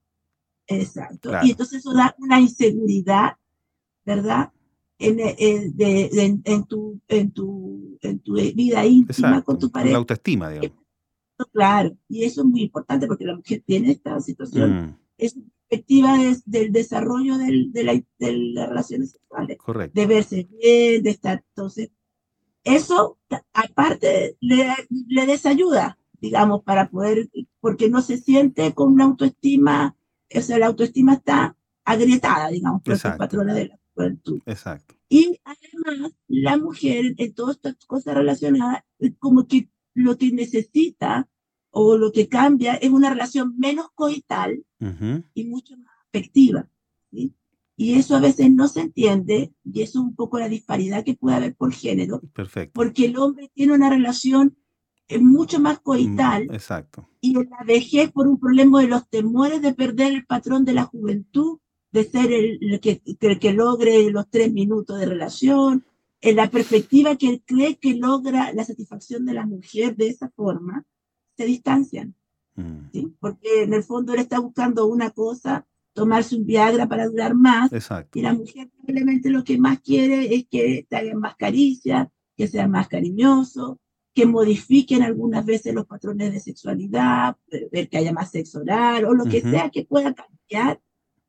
Exacto. 0.68 1.30
Y 1.42 1.50
entonces 1.50 1.78
eso 1.80 1.92
da 1.92 2.14
una 2.18 2.40
inseguridad, 2.40 3.32
¿verdad? 4.04 4.52
En, 4.98 5.18
eh, 5.20 5.36
en, 5.38 6.42
en, 6.44 6.64
tu, 6.64 7.00
en, 7.08 7.30
tu, 7.30 7.98
en 8.02 8.18
tu 8.20 8.34
vida 8.34 8.84
íntima 8.84 9.42
con 9.42 9.58
tu 9.58 9.70
pareja. 9.70 9.92
La 9.92 9.98
autoestima, 9.98 10.50
digamos. 10.50 10.84
Claro, 11.52 11.96
y 12.08 12.24
eso 12.24 12.40
es 12.42 12.46
muy 12.46 12.62
importante 12.62 13.06
porque 13.06 13.24
la 13.24 13.36
mujer 13.36 13.62
tiene 13.64 13.92
esta 13.92 14.20
situación. 14.20 14.86
Mm. 14.86 14.98
Es 15.18 15.36
perspectiva 15.68 16.16
del 16.46 16.72
desarrollo 16.72 17.38
del, 17.38 17.72
de, 17.72 17.84
la, 17.84 17.92
de, 18.18 18.32
las 18.54 18.68
relaciones 18.68 19.12
sexuales. 19.12 19.58
Correcto. 19.58 20.00
De 20.00 20.06
verse 20.06 20.48
bien, 20.50 21.02
de 21.02 21.10
estar. 21.10 21.44
Entonces, 21.54 21.90
eso, 22.64 23.18
aparte, 23.52 24.36
le, 24.40 24.74
le 25.08 25.26
desayuda, 25.26 25.98
digamos, 26.20 26.62
para 26.64 26.90
poder, 26.90 27.28
porque 27.60 27.88
no 27.88 28.02
se 28.02 28.18
siente 28.18 28.74
con 28.74 28.92
una 28.92 29.04
autoestima 29.04 29.96
o 30.34 30.40
sea, 30.40 30.58
la 30.58 30.66
autoestima 30.66 31.14
está 31.14 31.56
agrietada, 31.84 32.48
digamos, 32.48 32.82
por 32.82 32.92
los 32.92 33.16
patrones 33.16 33.54
de 33.54 33.68
la 33.68 33.78
juventud. 33.94 34.40
Exacto. 34.46 34.94
Y 35.08 35.40
además, 35.44 36.12
la 36.26 36.58
mujer, 36.58 37.14
en 37.16 37.34
todas 37.34 37.56
estas 37.56 37.76
cosas 37.86 38.14
relacionadas, 38.14 38.84
como 39.18 39.46
que 39.46 39.70
lo 39.94 40.18
que 40.18 40.30
necesita 40.32 41.28
o 41.70 41.96
lo 41.96 42.12
que 42.12 42.28
cambia 42.28 42.74
es 42.74 42.90
una 42.90 43.10
relación 43.10 43.54
menos 43.58 43.86
coital 43.94 44.64
y 45.34 45.44
mucho 45.44 45.76
más 45.76 45.92
afectiva. 46.08 46.68
¿sí? 47.10 47.34
Y 47.76 47.94
eso 47.94 48.16
a 48.16 48.20
veces 48.20 48.50
no 48.50 48.68
se 48.68 48.80
entiende, 48.80 49.52
y 49.64 49.82
eso 49.82 50.00
es 50.00 50.04
un 50.04 50.14
poco 50.14 50.38
la 50.38 50.48
disparidad 50.48 51.04
que 51.04 51.14
puede 51.14 51.36
haber 51.36 51.54
por 51.54 51.72
género. 51.72 52.20
Perfecto. 52.34 52.72
Porque 52.74 53.06
el 53.06 53.16
hombre 53.16 53.50
tiene 53.54 53.72
una 53.72 53.88
relación 53.88 54.58
mucho 55.16 55.58
más 55.58 55.80
coital. 55.80 56.46
Mm, 56.46 56.54
exacto. 56.54 57.08
Y 57.20 57.36
en 57.36 57.48
la 57.50 57.64
vejez 57.64 58.12
por 58.12 58.28
un 58.28 58.38
problema 58.38 58.80
de 58.80 58.88
los 58.88 59.08
temores 59.08 59.62
de 59.62 59.74
perder 59.74 60.12
el 60.12 60.26
patrón 60.26 60.64
de 60.64 60.74
la 60.74 60.84
juventud, 60.84 61.58
de 61.90 62.04
ser 62.04 62.30
el, 62.32 62.80
que, 62.80 63.00
que, 63.00 63.52
logre 63.52 64.10
los 64.10 64.28
tres 64.28 64.52
minutos 64.52 64.98
de 64.98 65.06
relación, 65.06 65.84
en 66.20 66.36
la 66.36 66.50
perspectiva 66.50 67.16
que 67.16 67.28
él 67.30 67.42
cree 67.44 67.76
que 67.76 67.94
logra 67.94 68.52
la 68.52 68.64
satisfacción 68.64 69.24
de 69.24 69.34
la 69.34 69.46
mujer 69.46 69.96
de 69.96 70.08
esa 70.08 70.28
forma, 70.30 70.84
se 71.36 71.46
distancian. 71.46 72.14
Mm, 72.56 72.90
¿sí? 72.92 73.14
Porque 73.18 73.62
en 73.62 73.72
el 73.72 73.84
fondo 73.84 74.12
él 74.12 74.20
está 74.20 74.40
buscando 74.40 74.86
una 74.86 75.10
cosa, 75.10 75.66
tomarse 75.94 76.36
un 76.36 76.44
Viagra 76.44 76.86
para 76.86 77.08
durar 77.08 77.34
más, 77.34 77.72
Exacto. 77.72 78.18
y 78.18 78.22
la 78.22 78.34
mujer 78.34 78.68
probablemente 78.76 79.30
lo 79.30 79.42
que 79.42 79.58
más 79.58 79.80
quiere 79.80 80.34
es 80.34 80.46
que 80.48 80.86
te 80.88 80.96
hagan 80.96 81.18
más 81.18 81.36
caricias, 81.36 82.08
que 82.36 82.46
sea 82.46 82.68
más 82.68 82.88
cariñoso, 82.88 83.80
que 84.18 84.26
modifiquen 84.26 85.04
algunas 85.04 85.46
veces 85.46 85.72
los 85.72 85.86
patrones 85.86 86.32
de 86.32 86.40
sexualidad, 86.40 87.36
eh, 87.52 87.68
ver 87.70 87.88
que 87.88 87.98
haya 87.98 88.12
más 88.12 88.32
sexo 88.32 88.58
oral 88.58 89.04
o 89.04 89.14
lo 89.14 89.26
que 89.26 89.40
sea 89.40 89.70
que 89.70 89.84
pueda 89.84 90.12
cambiar 90.12 90.80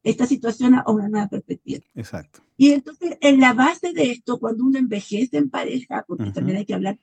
esta 0.02 0.26
situación 0.26 0.74
a 0.74 0.84
una 0.88 1.08
nueva 1.08 1.28
perspectiva. 1.28 1.86
Exacto. 1.94 2.42
Y 2.58 2.72
entonces, 2.72 3.16
en 3.22 3.40
la 3.40 3.54
base 3.54 3.94
de 3.94 4.10
esto, 4.10 4.40
cuando 4.40 4.66
uno 4.66 4.80
envejece 4.80 5.38
en 5.38 5.52
pareja, 5.52 6.04
porque 6.08 6.32
también 6.32 6.58
hay 6.58 6.66
que 6.66 6.74
hablar 6.74 6.98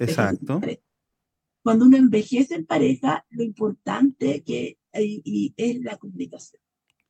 Exacto. 0.00 0.58
pareja, 0.58 0.82
cuando 1.62 1.84
uno 1.84 1.96
envejece 1.96 2.56
en 2.56 2.66
pareja, 2.66 3.24
lo 3.30 3.44
importante 3.44 4.42
que 4.42 4.76
y, 4.92 5.22
y 5.24 5.54
es 5.56 5.80
la 5.82 5.98
comunicación. 5.98 6.60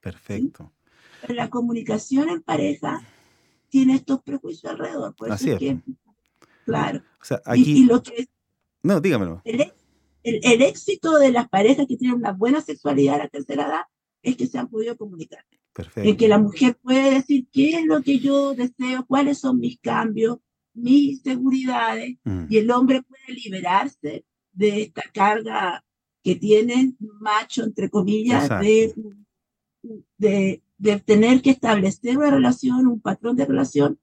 Perfecto. 0.02 0.74
Pero 1.22 1.32
la 1.32 1.48
comunicación 1.48 2.28
en 2.28 2.42
pareja 2.42 3.00
tiene 3.70 3.94
estos 3.94 4.22
prejuicios 4.22 4.70
alrededor. 4.70 5.16
Por 5.16 5.28
eso 5.28 5.34
Así 5.34 5.48
es 5.48 5.54
es, 5.54 5.58
que, 5.60 5.80
claro. 6.68 7.02
O 7.20 7.24
sea, 7.24 7.40
Y, 7.56 7.84
lo 7.84 8.02
que 8.02 8.14
es 8.16 8.28
No, 8.82 9.00
dígamelo. 9.00 9.42
el, 9.44 9.60
ex- 9.62 9.74
el, 10.22 10.40
el 10.42 10.62
éxito 10.62 11.18
de 11.18 11.32
las 11.32 11.48
parejas 11.48 11.86
que 11.86 11.96
tienen 11.96 12.16
una 12.18 12.32
buena 12.32 12.60
sexualidad 12.60 13.16
a 13.16 13.24
la 13.24 13.28
tercera 13.28 13.66
edad 13.66 13.82
es 14.22 14.36
que 14.36 14.46
se 14.46 14.58
han 14.58 14.68
podido 14.68 14.96
comunicar. 14.96 15.44
En 15.50 15.58
Perfecto. 15.72 16.16
que 16.16 16.28
la 16.28 16.38
mujer 16.38 16.76
puede 16.82 17.12
decir 17.14 17.46
qué 17.52 17.70
es 17.78 17.84
lo 17.86 18.02
que 18.02 18.18
yo 18.18 18.54
deseo, 18.54 19.04
cuáles 19.06 19.38
son 19.38 19.58
mis 19.60 19.78
cambios, 19.80 20.38
mis 20.74 21.12
inseguridades, 21.18 22.16
Mm, 22.24 22.46
y 22.50 22.56
el 22.58 22.70
hombre 22.70 23.02
puede 23.02 23.38
liberarse 23.38 24.24
de 24.52 24.82
esta 24.82 25.02
carga 25.14 25.84
que 26.24 26.34
tienen 26.34 26.96
macho, 27.20 27.62
entre 27.64 27.88
comillas, 27.90 28.48
de, 28.60 28.92
de, 30.18 30.62
de 30.78 31.00
tener 31.00 31.42
que 31.42 31.50
establecer 31.50 32.18
una 32.18 32.30
relación, 32.30 32.86
un 32.86 33.00
patrón 33.00 33.36
de 33.36 33.46
relación 33.46 33.98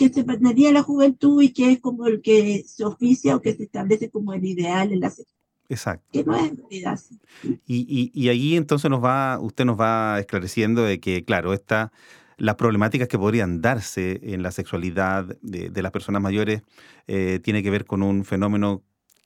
que 0.00 0.08
se 0.08 0.24
pertenecía 0.24 0.68
en 0.68 0.74
la 0.74 0.82
juventud 0.82 1.42
y 1.42 1.50
que 1.50 1.72
es 1.72 1.80
como 1.80 2.06
el 2.06 2.22
que 2.22 2.64
se 2.66 2.86
oficia 2.86 3.36
o 3.36 3.42
que 3.42 3.54
se 3.54 3.64
establece 3.64 4.08
como 4.08 4.32
el 4.32 4.42
ideal 4.46 4.90
en 4.92 5.00
la 5.00 5.10
sexualidad, 5.10 5.44
Exacto. 5.68 6.08
que 6.10 6.24
no 6.24 6.34
es 6.36 6.50
en 6.50 6.56
realidad 6.56 6.94
así. 6.94 7.18
Y, 7.42 7.60
y, 7.66 8.10
y 8.14 8.30
ahí 8.30 8.56
entonces 8.56 8.90
nos 8.90 9.04
va, 9.04 9.38
usted 9.38 9.66
nos 9.66 9.78
va 9.78 10.18
esclareciendo 10.18 10.84
de 10.84 11.00
que, 11.00 11.22
claro, 11.22 11.52
esta, 11.52 11.92
las 12.38 12.54
problemáticas 12.54 13.08
que 13.08 13.18
podrían 13.18 13.60
darse 13.60 14.20
en 14.22 14.42
la 14.42 14.52
sexualidad 14.52 15.36
de, 15.42 15.68
de 15.68 15.82
las 15.82 15.92
personas 15.92 16.22
mayores 16.22 16.62
eh, 17.06 17.38
tiene 17.42 17.62
que 17.62 17.70
ver 17.70 17.84
con 17.84 18.02
un 18.02 18.24
fenómeno 18.24 18.82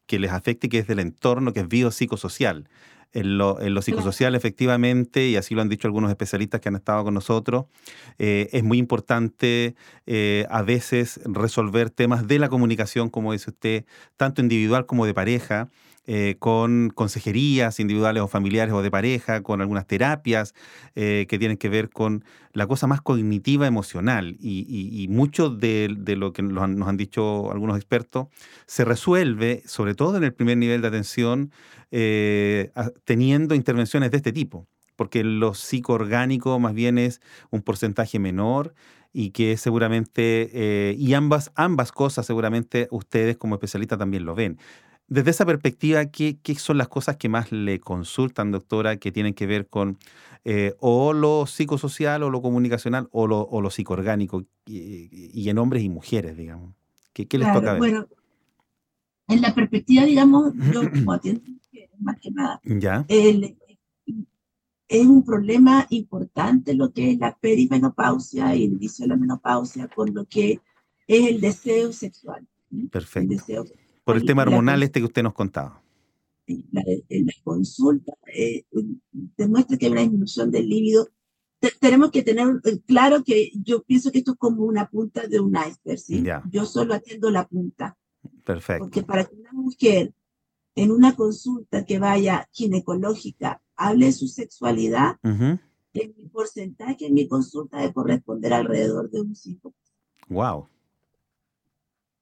que 0.07 0.19
les 0.19 0.33
afecte, 0.33 0.69
que 0.69 0.81
es 0.81 0.89
del 0.89 0.99
entorno, 0.99 1.53
que 1.53 1.61
es 1.61 1.69
biopsicosocial. 1.69 2.69
En 3.15 3.39
lo, 3.39 3.61
en 3.61 3.75
lo 3.75 3.81
psicosocial, 3.81 4.35
efectivamente, 4.35 5.29
y 5.29 5.37
así 5.37 5.55
lo 5.55 5.63
han 5.63 5.69
dicho 5.69 5.87
algunos 5.87 6.11
especialistas 6.11 6.61
que 6.61 6.69
han 6.69 6.75
estado 6.75 7.05
con 7.05 7.15
nosotros, 7.15 7.67
eh, 8.19 8.49
es 8.53 8.65
muy 8.65 8.79
importante 8.79 9.77
eh, 10.07 10.47
a 10.51 10.63
veces 10.63 11.21
resolver 11.25 11.91
temas 11.91 12.27
de 12.27 12.41
la 12.41 12.49
comunicación, 12.49 13.11
como 13.11 13.33
dice 13.33 13.51
usted, 13.51 13.85
tanto 14.17 14.43
individual 14.43 14.87
como 14.87 15.07
de 15.07 15.15
pareja, 15.15 15.71
eh, 16.07 16.37
con 16.39 16.91
consejerías 16.95 17.81
individuales 17.81 18.23
o 18.23 18.29
familiares 18.29 18.75
o 18.75 18.83
de 18.83 18.91
pareja, 18.91 19.43
con 19.43 19.61
algunas 19.63 19.87
terapias 19.87 20.55
eh, 20.95 21.27
que 21.29 21.39
tienen 21.39 21.57
que 21.57 21.69
ver 21.71 21.89
con 21.91 22.25
la 22.53 22.67
cosa 22.67 22.87
más 22.87 23.01
cognitiva 23.01 23.67
emocional. 23.67 24.37
Y, 24.39 24.67
y- 24.69 25.09
mucho 25.09 25.49
de, 25.51 25.89
lo 26.17 26.33
que 26.33 26.43
nos 26.43 26.63
han, 26.63 26.97
dicho 26.97 27.51
algunos 27.51 27.77
expertos 27.77 28.27
se 28.67 28.85
resuelve, 28.85 29.63
sobre 29.67 29.95
todo 29.95 30.17
en 30.17 30.25
el 30.25 30.35
primer 30.35 30.59
nivel 30.59 30.83
de 30.83 30.89
atención, 30.89 31.51
eh, 31.91 32.71
teniendo 33.05 33.55
intervenciones 33.55 34.11
de 34.11 34.17
este 34.19 34.33
tipo. 34.33 34.67
Porque 34.97 35.25
lo 35.25 35.55
psicoorgánico 35.55 36.59
más 36.61 36.75
bien 36.75 36.99
es 36.99 37.21
un 37.51 37.63
porcentaje 37.63 38.19
menor 38.19 38.75
y 39.13 39.31
que 39.31 39.57
seguramente, 39.57 40.95
y 40.99 41.15
ambas, 41.15 41.51
ambas 41.55 41.93
cosas 41.93 42.27
seguramente 42.27 42.89
ustedes 42.91 43.37
como 43.37 43.55
especialistas 43.57 43.99
también 43.99 44.25
lo 44.25 44.35
ven. 44.35 44.59
Desde 45.07 45.31
esa 45.31 45.45
perspectiva, 45.45 46.07
¿qué, 46.07 46.39
qué 46.43 46.55
son 46.55 46.79
las 46.79 46.89
cosas 46.89 47.17
que 47.17 47.29
más 47.29 47.53
le 47.53 47.79
consultan, 47.79 48.51
doctora, 48.51 48.97
que 48.97 49.13
tienen 49.13 49.35
que 49.35 49.47
ver 49.47 49.69
con 49.69 49.99
eh, 50.45 50.75
o 50.81 51.13
lo 51.13 51.47
psicosocial 51.47 52.23
o 52.23 52.31
lo 52.31 52.41
comunicacional 52.41 53.09
o 53.13 53.27
lo, 53.27 53.41
o 53.43 53.61
lo 53.61 53.71
psicoorgánico, 53.71 54.45
y, 54.67 55.09
y 55.33 55.49
en 55.51 55.59
hombres 55.59 55.83
y 55.83 55.89
mujeres, 55.91 56.37
digamos? 56.37 56.75
¿Qué, 57.13 57.27
qué 57.27 57.39
les 57.39 57.47
Claro, 57.47 57.61
toca 57.61 57.73
ver? 57.75 57.79
Bueno, 57.79 58.07
en 59.29 59.41
la 59.43 59.55
perspectiva, 59.55 60.05
digamos, 60.05 60.53
yo 60.73 60.91
como 60.91 61.13
atiendo 61.13 61.43
más 61.99 62.19
que 62.21 62.31
nada, 62.31 62.61
¿Ya? 62.65 63.05
el- 63.09 63.57
es 64.87 65.07
un 65.07 65.25
problema 65.25 65.87
importante 65.91 66.75
lo 66.75 66.93
que 66.93 67.13
es 67.13 67.19
la 67.19 67.37
perimenopausia 67.39 68.55
y 68.55 68.65
el 68.65 68.73
inicio 68.75 69.05
de 69.05 69.09
la 69.09 69.17
menopausia 69.17 69.89
con 69.89 70.13
lo 70.15 70.27
que 70.27 70.61
es 71.07 71.27
el 71.31 71.41
deseo 71.41 71.93
sexual. 71.93 72.47
¿sí? 72.71 72.81
El 72.83 72.89
Perfecto. 72.91 73.29
deseo 73.35 73.65
Por 74.05 74.17
el 74.17 74.25
tema 74.27 74.43
hormonal 74.43 74.83
este 74.83 75.01
que 75.01 75.07
usted 75.07 75.23
nos 75.23 75.33
contaba. 75.35 75.83
la, 76.47 76.83
la 77.09 77.33
consulta 77.43 78.13
eh, 78.35 78.65
demuestra 79.37 79.77
que 79.79 79.87
hay 79.87 79.93
una 79.93 80.01
disminución 80.03 80.51
del 80.51 80.69
líbido. 80.69 81.09
Te- 81.59 81.73
tenemos 81.81 82.11
que 82.11 82.23
tener 82.23 82.47
eh, 82.65 82.81
claro 82.87 83.25
que 83.25 83.51
yo 83.65 83.83
pienso 83.83 84.13
que 84.13 84.19
esto 84.19 84.33
es 84.33 84.39
como 84.39 84.63
una 84.65 84.89
punta 84.91 85.27
de 85.27 85.41
un 85.41 85.57
iceberg, 85.57 85.99
¿sí? 85.99 86.23
Ya. 86.23 86.43
Yo 86.51 86.67
solo 86.67 86.93
atiendo 86.95 87.31
la 87.31 87.47
punta, 87.49 87.97
Perfecto. 88.45 88.85
porque 88.85 89.03
para 89.03 89.25
que 89.25 89.37
una 89.37 89.53
mujer 89.53 90.13
en 90.75 90.91
una 90.91 91.17
consulta 91.17 91.85
que 91.87 91.99
vaya 91.99 92.47
ginecológica 92.53 93.63
hable 93.77 94.07
de 94.07 94.13
su 94.13 94.29
sexualidad, 94.29 95.17
Ujú. 95.23 95.59
en 95.95 96.15
mi 96.19 96.27
porcentaje 96.31 97.07
en 97.07 97.15
mi 97.15 97.27
consulta 97.27 97.81
de 97.81 97.93
corresponder 97.93 98.53
alrededor 98.53 99.09
de 99.11 99.21
un 99.23 99.35
5. 99.35 99.73
Wow. 100.29 100.69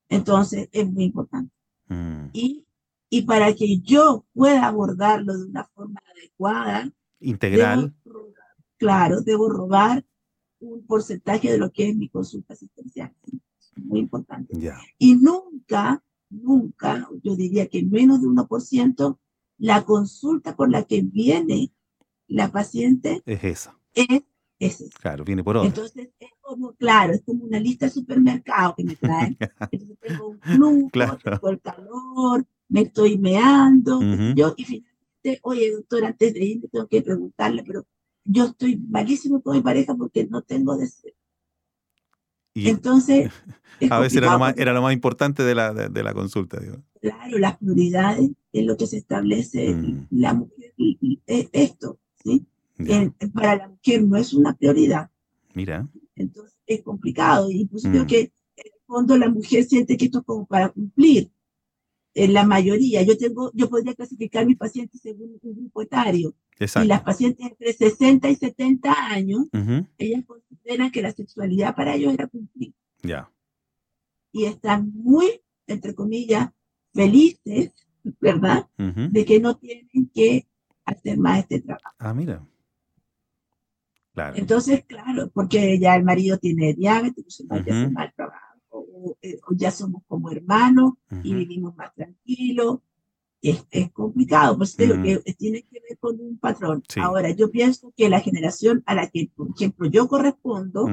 Entonces, 0.08 0.68
es 0.72 0.90
muy 0.92 1.04
importante. 1.04 1.52
Mm. 1.88 2.26
Y, 2.32 2.64
y 3.10 3.22
para 3.22 3.54
que 3.54 3.78
yo 3.80 4.24
pueda 4.32 4.66
abordarlo 4.66 5.36
de 5.36 5.44
una 5.46 5.64
forma 5.64 6.00
adecuada, 6.10 6.90
Integral. 7.20 7.94
debo 8.04 8.18
robar- 8.18 8.34
claro, 8.78 9.20
debo 9.20 9.48
robar 9.48 10.04
un 10.60 10.86
porcentaje 10.86 11.50
de 11.50 11.58
lo 11.58 11.70
que 11.72 11.88
es 11.90 11.96
mi 11.96 12.08
consulta 12.08 12.54
asistencial. 12.54 13.14
muy 13.76 14.00
importante. 14.00 14.54
Y 14.98 15.16
nunca, 15.16 16.02
nunca, 16.28 17.08
yo 17.22 17.34
diría 17.36 17.68
que 17.68 17.82
menos 17.82 18.20
de 18.20 18.28
1%, 18.28 19.18
la 19.58 19.82
consulta 19.84 20.54
por 20.56 20.70
la 20.70 20.84
que 20.84 21.00
viene 21.02 21.72
la 22.28 22.50
paciente 22.52 23.22
Es 23.24 23.42
esa. 23.44 23.78
es 23.94 24.22
Claro, 25.00 25.24
viene 25.24 25.42
por 25.44 25.56
otra. 25.56 25.68
Entonces, 25.68 26.10
es 26.18 26.30
como, 26.40 26.72
claro, 26.74 27.12
es 27.14 27.22
como 27.22 27.44
una 27.44 27.58
lista 27.60 27.86
de 27.86 27.92
supermercado 27.92 28.74
que 28.76 28.84
me 28.84 28.96
traen. 28.96 29.36
Entonces, 29.70 29.98
tengo 30.00 30.28
un 30.28 30.40
flujo, 30.40 30.88
Claro. 30.90 31.18
tengo 31.22 31.48
el 31.50 31.60
calor, 31.60 32.46
me 32.68 32.82
estoy 32.82 33.18
meando, 33.18 34.00
yo, 34.34 34.54
y 34.56 34.64
finalmente, 34.64 35.40
oye, 35.42 35.70
doctor, 35.72 36.04
antes 36.04 36.34
de 36.34 36.44
irme 36.44 36.68
tengo 36.68 36.86
que 36.88 37.02
preguntarle, 37.02 37.62
pero 37.66 37.86
yo 38.24 38.44
estoy 38.46 38.76
malísimo 38.76 39.42
con 39.42 39.56
mi 39.56 39.62
pareja 39.62 39.94
porque 39.94 40.26
no 40.26 40.42
tengo 40.42 40.76
deseo. 40.76 41.12
y 42.54 42.68
Entonces, 42.68 43.30
es 43.80 43.90
a 43.90 43.98
veces 43.98 44.18
era 44.18 44.32
lo, 44.32 44.38
más, 44.38 44.54
era 44.56 44.72
lo 44.72 44.82
más 44.82 44.92
importante 44.92 45.42
de 45.42 45.54
la, 45.54 45.72
de, 45.72 45.88
de 45.88 46.02
la 46.02 46.14
consulta. 46.14 46.60
Digo. 46.60 46.76
claro, 47.00 47.38
las 47.38 47.56
prioridades 47.58 48.30
es 48.52 48.64
lo 48.66 48.76
que 48.76 48.86
se 48.86 48.98
establece 48.98 49.74
Mm. 49.74 50.06
la 50.10 50.34
mujer, 50.34 50.72
y- 50.76 50.98
y 51.00 51.20
es 51.26 51.48
esto, 51.52 51.98
¿sí? 52.22 52.46
Para 53.32 53.56
la 53.56 53.68
mujer 53.68 54.02
no 54.04 54.16
es 54.16 54.32
una 54.34 54.54
prioridad. 54.56 55.10
Mira. 55.54 55.88
Entonces 56.16 56.56
es 56.66 56.82
complicado. 56.82 57.50
Y 57.50 57.62
incluso 57.62 57.88
Mm. 57.88 57.92
creo 57.92 58.06
que 58.06 58.20
en 58.20 58.66
el 58.66 58.80
fondo 58.86 59.16
la 59.18 59.28
mujer 59.28 59.64
siente 59.64 59.96
que 59.96 60.06
esto 60.06 60.18
es 60.20 60.24
como 60.24 60.46
para 60.46 60.68
cumplir. 60.70 61.30
En 62.14 62.34
la 62.34 62.44
mayoría, 62.44 63.02
yo 63.02 63.16
tengo, 63.16 63.50
yo 63.54 63.70
podría 63.70 63.94
clasificar 63.94 64.44
mis 64.46 64.58
pacientes 64.58 65.00
según 65.00 65.38
un 65.40 65.54
grupo 65.56 65.80
etario. 65.80 66.34
Y 66.60 66.64
Exacto. 66.64 66.86
las 66.88 67.02
pacientes 67.02 67.46
entre 67.46 67.72
60 67.72 68.28
y 68.28 68.36
70 68.36 68.92
años, 69.10 69.46
ellas 69.96 70.22
consideran 70.26 70.90
que 70.90 71.00
la 71.02 71.12
sexualidad 71.12 71.74
para 71.74 71.94
ellos 71.94 72.12
era 72.12 72.26
cumplir. 72.26 72.74
Ya. 73.02 73.30
Y 74.30 74.44
están 74.44 74.92
muy, 74.94 75.40
entre 75.66 75.94
comillas, 75.94 76.50
felices, 76.92 77.72
¿verdad? 78.20 78.68
De 78.76 79.24
que 79.24 79.40
no 79.40 79.56
tienen 79.56 79.88
que 80.12 80.46
hacer 80.84 81.16
más 81.18 81.40
este 81.40 81.60
trabajo. 81.62 81.94
Ah, 81.98 82.12
mira. 82.12 82.46
Claro. 84.14 84.36
Entonces, 84.36 84.84
claro, 84.86 85.30
porque 85.32 85.78
ya 85.78 85.96
el 85.96 86.04
marido 86.04 86.36
tiene 86.38 86.74
diabetes, 86.74 87.40
el 87.40 87.46
marido 87.46 87.74
hace 87.76 87.90
mal 87.90 88.12
trabajo, 88.14 88.58
o, 88.70 89.16
eh, 89.22 89.38
o 89.48 89.54
ya 89.54 89.70
somos 89.70 90.02
como 90.06 90.30
hermanos 90.30 90.92
y 91.22 91.34
vivimos 91.34 91.74
más 91.76 91.94
tranquilos. 91.94 92.78
Es, 93.40 93.66
es 93.72 93.90
complicado, 93.90 94.56
pues 94.56 94.76
te 94.76 94.84
digo 94.84 94.98
Mm. 94.98 95.02
que 95.02 95.34
tiene 95.36 95.62
que 95.62 95.80
ver 95.80 95.98
con 95.98 96.20
un 96.20 96.38
patrón. 96.38 96.82
Sí. 96.88 97.00
Ahora, 97.00 97.30
yo 97.30 97.50
pienso 97.50 97.92
que 97.96 98.08
la 98.08 98.20
generación 98.20 98.84
a 98.86 98.94
la 98.94 99.08
que, 99.08 99.30
por 99.34 99.48
ejemplo, 99.56 99.88
yo 99.88 100.06
correspondo, 100.06 100.86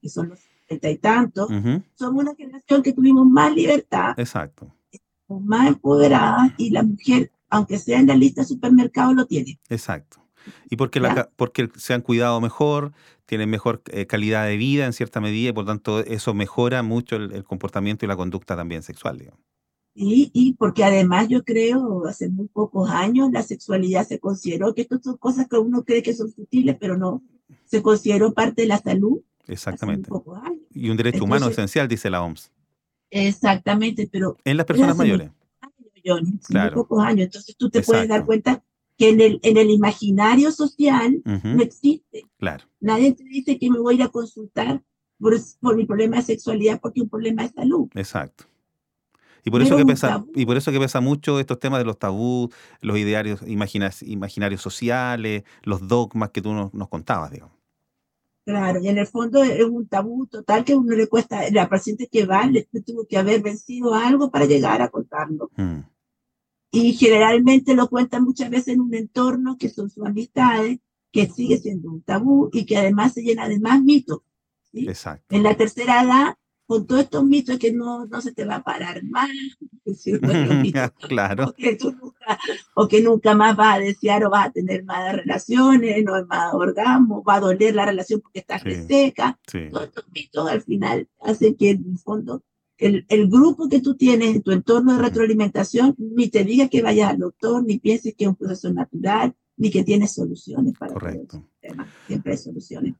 que 0.00 0.08
son 0.08 0.28
los 0.28 0.38
setenta 0.38 0.88
y 0.90 0.98
tantos, 0.98 1.48
somos 1.94 2.22
una 2.22 2.34
generación 2.36 2.82
que 2.82 2.92
tuvimos 2.92 3.26
más 3.26 3.52
libertad, 3.54 4.14
Exacto. 4.18 4.72
más 5.28 5.66
empoderada 5.68 6.54
y 6.58 6.70
la 6.70 6.82
mujer 6.84 7.32
aunque 7.48 7.78
sea 7.78 8.00
en 8.00 8.08
la 8.08 8.16
lista 8.16 8.40
de 8.42 8.48
supermercados, 8.48 9.14
lo 9.14 9.24
tiene. 9.26 9.58
Exacto. 9.68 10.20
Y 10.70 10.76
porque, 10.76 11.00
la, 11.00 11.30
porque 11.36 11.68
se 11.76 11.94
han 11.94 12.02
cuidado 12.02 12.40
mejor, 12.40 12.92
tienen 13.26 13.50
mejor 13.50 13.82
eh, 13.86 14.06
calidad 14.06 14.46
de 14.46 14.56
vida 14.56 14.86
en 14.86 14.92
cierta 14.92 15.20
medida 15.20 15.50
y 15.50 15.52
por 15.52 15.66
tanto 15.66 16.00
eso 16.00 16.34
mejora 16.34 16.82
mucho 16.82 17.16
el, 17.16 17.44
comportamiento 17.44 18.04
y 18.04 18.08
la 18.08 18.16
conducta 18.16 18.56
también 18.56 18.82
sexual. 18.82 19.18
Digamos. 19.18 19.40
Y, 19.94 20.30
y, 20.34 20.52
porque 20.54 20.84
además 20.84 21.28
yo 21.28 21.42
creo, 21.42 22.06
hace 22.06 22.28
muy 22.28 22.48
pocos 22.48 22.90
años 22.90 23.30
la 23.32 23.42
sexualidad 23.42 24.06
se 24.06 24.18
consideró 24.18 24.74
que 24.74 24.82
estas 24.82 25.02
son 25.02 25.16
cosas 25.16 25.48
que 25.48 25.56
uno 25.56 25.84
cree 25.84 26.02
que 26.02 26.12
son 26.12 26.30
sutiles, 26.30 26.76
pero 26.78 26.98
no, 26.98 27.22
se 27.64 27.82
consideró 27.82 28.32
parte 28.32 28.62
de 28.62 28.68
la 28.68 28.78
salud. 28.78 29.20
Exactamente. 29.46 30.10
Y 30.70 30.90
un 30.90 30.96
derecho 30.96 31.24
humano 31.24 31.48
esencial, 31.48 31.88
dice 31.88 32.10
la 32.10 32.22
OMS. 32.22 32.50
Exactamente, 33.10 34.08
pero... 34.10 34.36
En 34.44 34.56
las 34.56 34.66
personas 34.66 34.96
mayores. 34.96 35.30
claro. 36.46 36.74
pocos 36.74 37.02
años. 37.02 37.26
Entonces 37.26 37.56
tú 37.56 37.70
te 37.70 37.82
puedes 37.82 38.08
dar 38.08 38.26
cuenta 38.26 38.62
que 38.96 39.10
en 39.10 39.20
el, 39.20 39.40
en 39.42 39.56
el 39.56 39.70
imaginario 39.70 40.50
social 40.52 41.22
no 41.24 41.62
existe. 41.62 42.24
Claro. 42.38 42.64
Nadie 42.80 43.12
te 43.12 43.24
dice 43.24 43.58
que 43.58 43.70
me 43.70 43.78
voy 43.78 43.94
a 43.94 43.96
ir 43.96 44.02
a 44.02 44.08
consultar 44.08 44.82
por, 45.18 45.34
por 45.60 45.76
mi 45.76 45.84
problema 45.84 46.16
de 46.16 46.22
sexualidad 46.22 46.80
porque 46.80 47.00
es 47.00 47.04
un 47.04 47.10
problema 47.10 47.42
de 47.42 47.50
salud. 47.50 47.88
Exacto. 47.94 48.44
Y 49.44 49.50
por, 49.50 49.62
eso 49.62 49.76
que 49.76 49.86
pesa, 49.86 50.24
y 50.34 50.44
por 50.44 50.56
eso 50.56 50.72
que 50.72 50.80
pesa 50.80 51.00
mucho 51.00 51.38
estos 51.38 51.60
temas 51.60 51.78
de 51.78 51.84
los 51.84 52.00
tabús, 52.00 52.52
los 52.80 52.98
idearios 52.98 53.40
imaginarios 53.46 54.60
sociales, 54.60 55.44
los 55.62 55.86
dogmas 55.86 56.30
que 56.30 56.42
tú 56.42 56.52
nos, 56.52 56.74
nos 56.74 56.88
contabas, 56.88 57.30
digamos. 57.30 57.54
Claro, 58.44 58.80
y 58.80 58.88
en 58.88 58.98
el 58.98 59.06
fondo 59.06 59.42
es 59.42 59.64
un 59.64 59.86
tabú 59.86 60.26
total 60.26 60.64
que 60.64 60.72
a 60.72 60.76
uno 60.76 60.94
le 60.96 61.08
cuesta, 61.08 61.50
la 61.50 61.68
paciente 61.68 62.08
que 62.08 62.26
va 62.26 62.46
le 62.46 62.62
tuvo 62.84 63.04
que 63.04 63.18
haber 63.18 63.42
vencido 63.42 63.94
algo 63.94 64.30
para 64.30 64.46
llegar 64.46 64.82
a 64.82 64.88
contarlo. 64.88 65.50
Mm. 65.56 65.80
Y 66.76 66.92
generalmente 66.92 67.74
lo 67.74 67.88
cuentan 67.88 68.24
muchas 68.24 68.50
veces 68.50 68.74
en 68.74 68.82
un 68.82 68.94
entorno 68.94 69.56
que 69.56 69.70
son 69.70 69.88
sus 69.88 70.04
amistades, 70.04 70.78
que 71.10 71.26
sigue 71.26 71.56
siendo 71.56 71.90
un 71.90 72.02
tabú 72.02 72.50
y 72.52 72.66
que 72.66 72.76
además 72.76 73.14
se 73.14 73.22
llena 73.22 73.48
de 73.48 73.58
más 73.58 73.82
mitos. 73.82 74.20
Exacto. 74.74 75.34
En 75.34 75.42
la 75.42 75.54
tercera 75.54 76.02
edad, 76.02 76.34
con 76.66 76.86
todos 76.86 77.02
estos 77.02 77.24
mitos 77.24 77.58
que 77.58 77.72
no, 77.72 78.04
no 78.04 78.20
se 78.20 78.32
te 78.32 78.44
va 78.44 78.56
a 78.56 78.62
parar 78.62 79.02
más, 79.04 79.30
claro. 81.08 81.44
O 81.46 81.52
que, 81.54 81.78
nunca, 81.80 82.38
o 82.74 82.88
que 82.88 83.00
nunca 83.00 83.34
más 83.34 83.56
vas 83.56 83.76
a 83.76 83.80
desear 83.80 84.24
o 84.24 84.30
vas 84.30 84.48
a 84.48 84.52
tener 84.52 84.84
más 84.84 85.14
relaciones, 85.14 86.04
no 86.04 86.14
hay 86.14 86.24
más 86.24 86.52
orgasmo, 86.52 87.22
va 87.24 87.36
a 87.36 87.40
doler 87.40 87.74
la 87.74 87.86
relación 87.86 88.20
porque 88.20 88.40
estás 88.40 88.62
seca. 88.86 89.38
Todos 89.70 89.84
estos 89.84 90.04
mitos 90.12 90.50
al 90.50 90.60
final 90.60 91.08
hacen 91.22 91.54
que 91.54 91.70
en 91.70 91.86
el 91.92 91.98
fondo 91.98 92.42
el, 92.78 93.06
el, 93.08 93.28
grupo 93.28 93.68
que 93.68 93.80
tú 93.80 93.96
tienes 93.96 94.36
en 94.36 94.42
tu 94.42 94.50
entorno 94.50 94.96
de 94.96 95.02
retroalimentación 95.02 95.94
ni 95.98 96.28
te 96.28 96.44
diga 96.44 96.68
que 96.68 96.82
vayas 96.82 97.10
al 97.10 97.18
doctor, 97.18 97.64
ni 97.64 97.78
pienses 97.78 98.14
que 98.14 98.24
es 98.24 98.28
un 98.28 98.36
proceso 98.36 98.72
natural, 98.72 99.34
ni 99.56 99.70
que 99.70 99.84
tienes 99.84 100.12
soluciones 100.12 100.74
para 100.78 100.92
Correcto. 100.92 101.42
Siempre 102.06 102.32
hay 102.32 102.38
soluciones. 102.38 102.94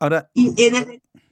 Ahora, 0.00 0.30
y 0.34 0.54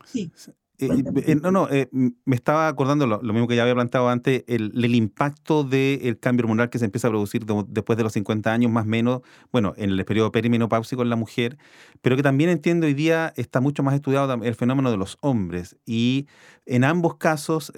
sí. 0.04 0.30
Eh, 0.78 0.88
eh, 1.26 1.36
no, 1.36 1.50
no, 1.50 1.68
eh, 1.70 1.88
me 1.92 2.36
estaba 2.36 2.68
acordando 2.68 3.06
lo, 3.06 3.20
mismo 3.20 3.48
que 3.48 3.56
ya 3.56 3.62
había 3.62 3.74
planteado 3.74 4.08
antes, 4.08 4.44
el, 4.46 4.72
el 4.74 4.94
impacto 4.94 5.64
del 5.64 6.18
cambio 6.18 6.44
hormonal 6.44 6.68
que 6.68 6.78
se 6.78 6.84
empieza 6.84 7.08
a 7.08 7.10
producir 7.10 7.46
después 7.68 7.96
de 7.96 8.02
los 8.02 8.12
50 8.12 8.52
años, 8.52 8.70
más 8.70 8.84
o 8.84 8.88
menos, 8.88 9.22
bueno, 9.52 9.72
en 9.76 9.90
el 9.90 10.04
periodo 10.04 10.32
perimenopáusico 10.32 11.02
en 11.02 11.08
la 11.08 11.16
mujer, 11.16 11.56
pero 12.02 12.16
que 12.16 12.22
también 12.22 12.50
entiendo 12.50 12.86
hoy 12.86 12.94
día 12.94 13.32
está 13.36 13.60
mucho 13.60 13.82
más 13.82 13.94
estudiado 13.94 14.32
el 14.42 14.54
fenómeno 14.54 14.90
de 14.90 14.98
los 14.98 15.16
hombres. 15.20 15.76
Y 15.86 16.26
en 16.66 16.84
ambos 16.84 17.16
casos, 17.16 17.72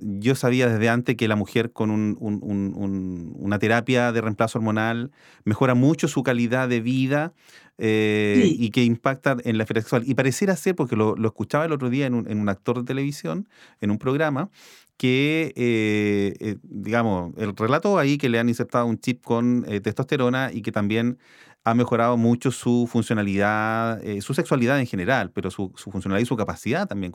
yo 0.00 0.34
sabía 0.34 0.68
desde 0.68 0.88
antes 0.88 1.16
que 1.16 1.26
la 1.26 1.36
mujer 1.36 1.72
con 1.72 1.90
un, 1.90 2.16
un, 2.20 3.34
una 3.38 3.58
terapia 3.58 4.12
de 4.12 4.20
reemplazo 4.20 4.58
hormonal 4.58 5.10
mejora 5.44 5.74
mucho 5.74 6.06
su 6.06 6.22
calidad 6.22 6.68
de 6.68 6.80
vida 6.80 7.32
eh, 7.78 8.54
y 8.58 8.70
que 8.70 8.82
impacta 8.84 9.36
en 9.44 9.58
la 9.58 9.64
esfera 9.64 9.82
sexual. 9.82 10.02
Y 10.06 10.14
pareciera 10.14 10.56
ser, 10.56 10.74
porque 10.74 10.96
lo, 10.96 11.14
escuchaba 11.26 11.66
el 11.66 11.72
otro 11.72 11.90
día 11.90 12.06
en 12.06 12.14
un, 12.14 12.30
en 12.30 12.40
un, 12.40 12.48
actor 12.48 12.78
de 12.78 12.84
televisión, 12.84 13.48
en 13.82 13.90
un 13.90 13.98
programa, 13.98 14.50
que, 14.96 15.52
eh, 15.56 16.34
eh, 16.40 16.56
digamos, 16.62 17.34
el 17.36 17.54
relato 17.54 17.98
ahí 17.98 18.16
que 18.16 18.30
le 18.30 18.38
han 18.38 18.48
insertado 18.48 18.86
un 18.86 18.98
chip 18.98 19.22
con 19.22 19.64
testosterona 19.82 20.50
y 20.52 20.62
que 20.62 20.72
también 20.72 21.18
ha 21.64 21.74
mejorado 21.74 22.16
mucho 22.16 22.50
su 22.50 22.88
funcionalidad, 22.90 24.00
su 24.20 24.32
sexualidad 24.32 24.80
en 24.80 24.86
general, 24.86 25.32
pero 25.32 25.50
su, 25.50 25.72
su, 25.76 25.90
funcionalidad 25.90 26.24
y 26.24 26.26
su 26.26 26.36
capacidad 26.36 26.86
también. 26.86 27.12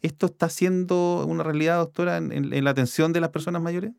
¿Esto 0.00 0.26
está 0.26 0.48
siendo 0.48 1.26
una 1.26 1.42
realidad, 1.42 1.78
doctora, 1.78 2.16
en, 2.16 2.32
en, 2.32 2.64
la 2.64 2.70
atención 2.70 3.12
de 3.12 3.20
las 3.20 3.30
personas 3.30 3.60
mayores? 3.60 3.92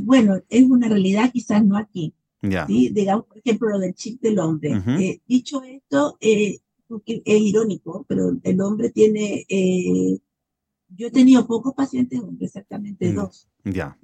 bueno, 0.00 0.40
es 0.48 0.64
una 0.64 0.88
realidad 0.88 1.30
quizás 1.32 1.64
no 1.64 1.76
aquí, 1.76 2.14
Digamos, 2.42 3.26
por 3.26 3.38
ejemplo, 3.38 3.68
lo 3.68 3.78
del 3.78 3.94
chip 3.94 4.20
del 4.20 4.38
hombre. 4.40 4.72
Eh, 4.98 5.20
dicho 5.26 5.62
esto, 5.62 6.16
eh, 6.20 6.58
es 7.06 7.40
irónico, 7.40 8.04
pero 8.08 8.36
el 8.42 8.60
hombre 8.60 8.90
tiene, 8.90 9.46
eh, 9.48 10.18
yo 10.88 11.06
he 11.06 11.10
tenido 11.10 11.46
pocos 11.46 11.72
pacientes 11.74 12.20
hombres, 12.20 12.50
exactamente 12.50 13.10
mm, 13.10 13.14
dos. 13.14 13.48
Ya. 13.64 13.96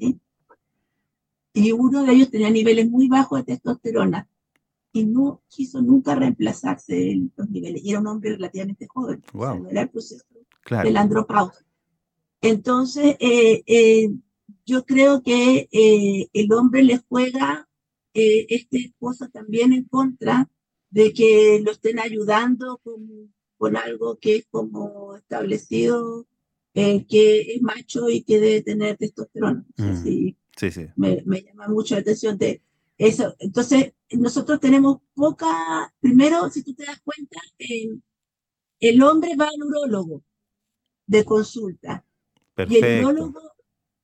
Y 1.52 1.72
uno 1.72 2.04
de 2.04 2.12
ellos 2.12 2.30
tenía 2.30 2.50
niveles 2.50 2.88
muy 2.88 3.08
bajos 3.08 3.40
de 3.40 3.54
testosterona 3.54 4.28
y 4.92 5.04
no 5.04 5.42
quiso 5.48 5.82
nunca 5.82 6.14
reemplazarse 6.14 7.10
en 7.10 7.32
los 7.36 7.50
niveles. 7.50 7.82
Y 7.84 7.90
era 7.90 8.00
un 8.00 8.06
hombre 8.06 8.30
relativamente 8.30 8.86
joven. 8.86 9.22
Wow. 9.32 9.66
era 9.68 9.82
el 9.82 9.90
proceso 9.90 10.24
de 10.84 10.90
la 10.92 11.00
andropausa. 11.00 11.64
Entonces, 12.40 13.16
yo 14.64 14.84
creo 14.86 15.22
que 15.22 15.68
el 16.32 16.52
hombre 16.52 16.84
le 16.84 16.98
juega 17.08 17.67
eh, 18.18 18.46
este 18.48 18.92
cosa 18.98 19.28
también 19.28 19.72
en 19.72 19.84
contra 19.84 20.50
de 20.90 21.12
que 21.12 21.60
lo 21.64 21.70
estén 21.72 21.98
ayudando 21.98 22.78
con, 22.78 23.32
con 23.56 23.76
algo 23.76 24.18
que 24.18 24.36
es 24.36 24.46
como 24.50 25.16
establecido 25.16 26.26
eh, 26.74 27.06
que 27.06 27.40
es 27.54 27.62
macho 27.62 28.08
y 28.10 28.22
que 28.22 28.40
debe 28.40 28.62
tener 28.62 28.96
testosterona. 28.96 29.64
Mm. 29.76 30.02
sí, 30.02 30.36
sí. 30.56 30.86
Me, 30.96 31.22
me, 31.24 31.42
llama 31.42 31.68
mucho 31.68 31.94
la 31.94 32.00
atención 32.00 32.38
de 32.38 32.62
eso. 32.96 33.34
Entonces, 33.38 33.94
nosotros 34.10 34.60
tenemos 34.60 34.98
poca, 35.14 35.92
primero, 36.00 36.50
si 36.50 36.62
tú 36.62 36.74
te 36.74 36.84
das 36.84 37.00
cuenta, 37.02 37.38
el 38.80 39.02
hombre 39.02 39.36
va 39.36 39.48
al 39.48 39.62
urólogo 39.62 40.22
de 41.06 41.24
consulta 41.24 42.04
Perfecto. 42.54 42.86
y 42.86 42.90
el 42.90 43.04
urólogo 43.04 43.40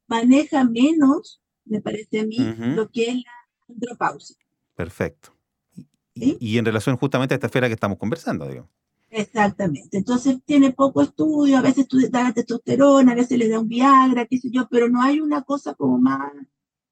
maneja 0.07 0.65
menos, 0.65 1.41
me 1.65 1.81
parece 1.81 2.21
a 2.21 2.27
mí, 2.27 2.37
lo 2.39 2.91
que 2.91 3.05
es 3.05 3.17
la 3.17 3.44
andropausia. 3.69 4.37
Perfecto. 4.75 5.31
Y, 6.15 6.59
en 6.59 6.65
relación 6.65 6.97
justamente 6.97 7.35
a 7.35 7.37
esta 7.37 7.49
esfera 7.49 7.67
que 7.67 7.75
estamos 7.75 7.99
conversando, 7.99 8.49
digo. 8.49 8.69
Exactamente. 9.11 9.97
Entonces 9.97 10.39
tiene 10.45 10.73
poco 10.73 11.03
estudio, 11.03 11.59
a 11.59 11.63
veces 11.63 11.87
da 12.11 12.23
la 12.25 12.33
testosterona, 12.33 13.13
a 13.13 13.17
veces 13.17 13.39
le 13.39 13.49
da 13.49 13.61
un 13.61 13.69
Viagra, 13.69 14.27
qué 14.27 14.39
sé 14.39 14.51
yo, 14.51 14.69
pero 14.71 14.89
no 14.89 15.03
hay 15.03 15.21
una 15.21 15.43
cosa 15.43 15.75
como 15.75 15.99
más, 15.99 16.33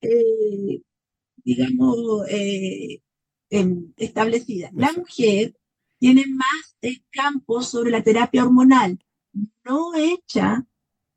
eh, 0.00 0.82
digamos, 1.36 2.26
eh, 2.28 3.00
establecida. 3.96 4.70
La 4.74 4.92
mujer 4.92 5.56
tiene 5.98 6.24
más 6.26 6.76
campo 7.10 7.62
sobre 7.62 7.90
la 7.90 8.02
terapia 8.02 8.44
hormonal, 8.44 8.98
no 9.64 9.94
hecha 9.94 10.66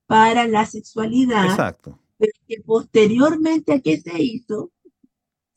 para 0.06 0.48
la 0.48 0.66
sexualidad, 0.66 1.46
Exacto. 1.46 2.00
pero 2.18 2.32
que 2.48 2.62
posteriormente 2.62 3.74
a 3.74 3.80
que 3.80 4.00
se 4.00 4.22
hizo, 4.22 4.72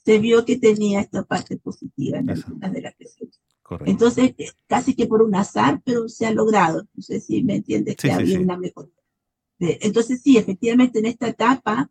se 0.08 0.18
vio 0.18 0.42
que 0.46 0.56
tenía 0.56 1.02
esta 1.02 1.22
parte 1.22 1.58
positiva 1.58 2.18
en 2.18 2.30
algunas 2.30 2.72
de 2.72 2.80
las 2.80 2.94
que 2.94 3.06
se 3.08 3.28
Entonces, 3.84 4.34
eh, 4.38 4.48
casi 4.66 4.94
que 4.94 5.06
por 5.06 5.20
un 5.20 5.34
azar, 5.34 5.82
pero 5.84 6.08
se 6.08 6.24
ha 6.24 6.32
logrado. 6.32 6.88
No 6.94 7.02
sé 7.02 7.20
si 7.20 7.44
me 7.44 7.56
entiendes 7.56 7.96
que 7.96 8.10
había 8.10 8.40
una 8.40 8.56
mejor. 8.56 8.90
Entonces, 9.58 10.22
sí, 10.22 10.38
efectivamente, 10.38 11.00
en 11.00 11.04
esta 11.04 11.28
etapa, 11.28 11.90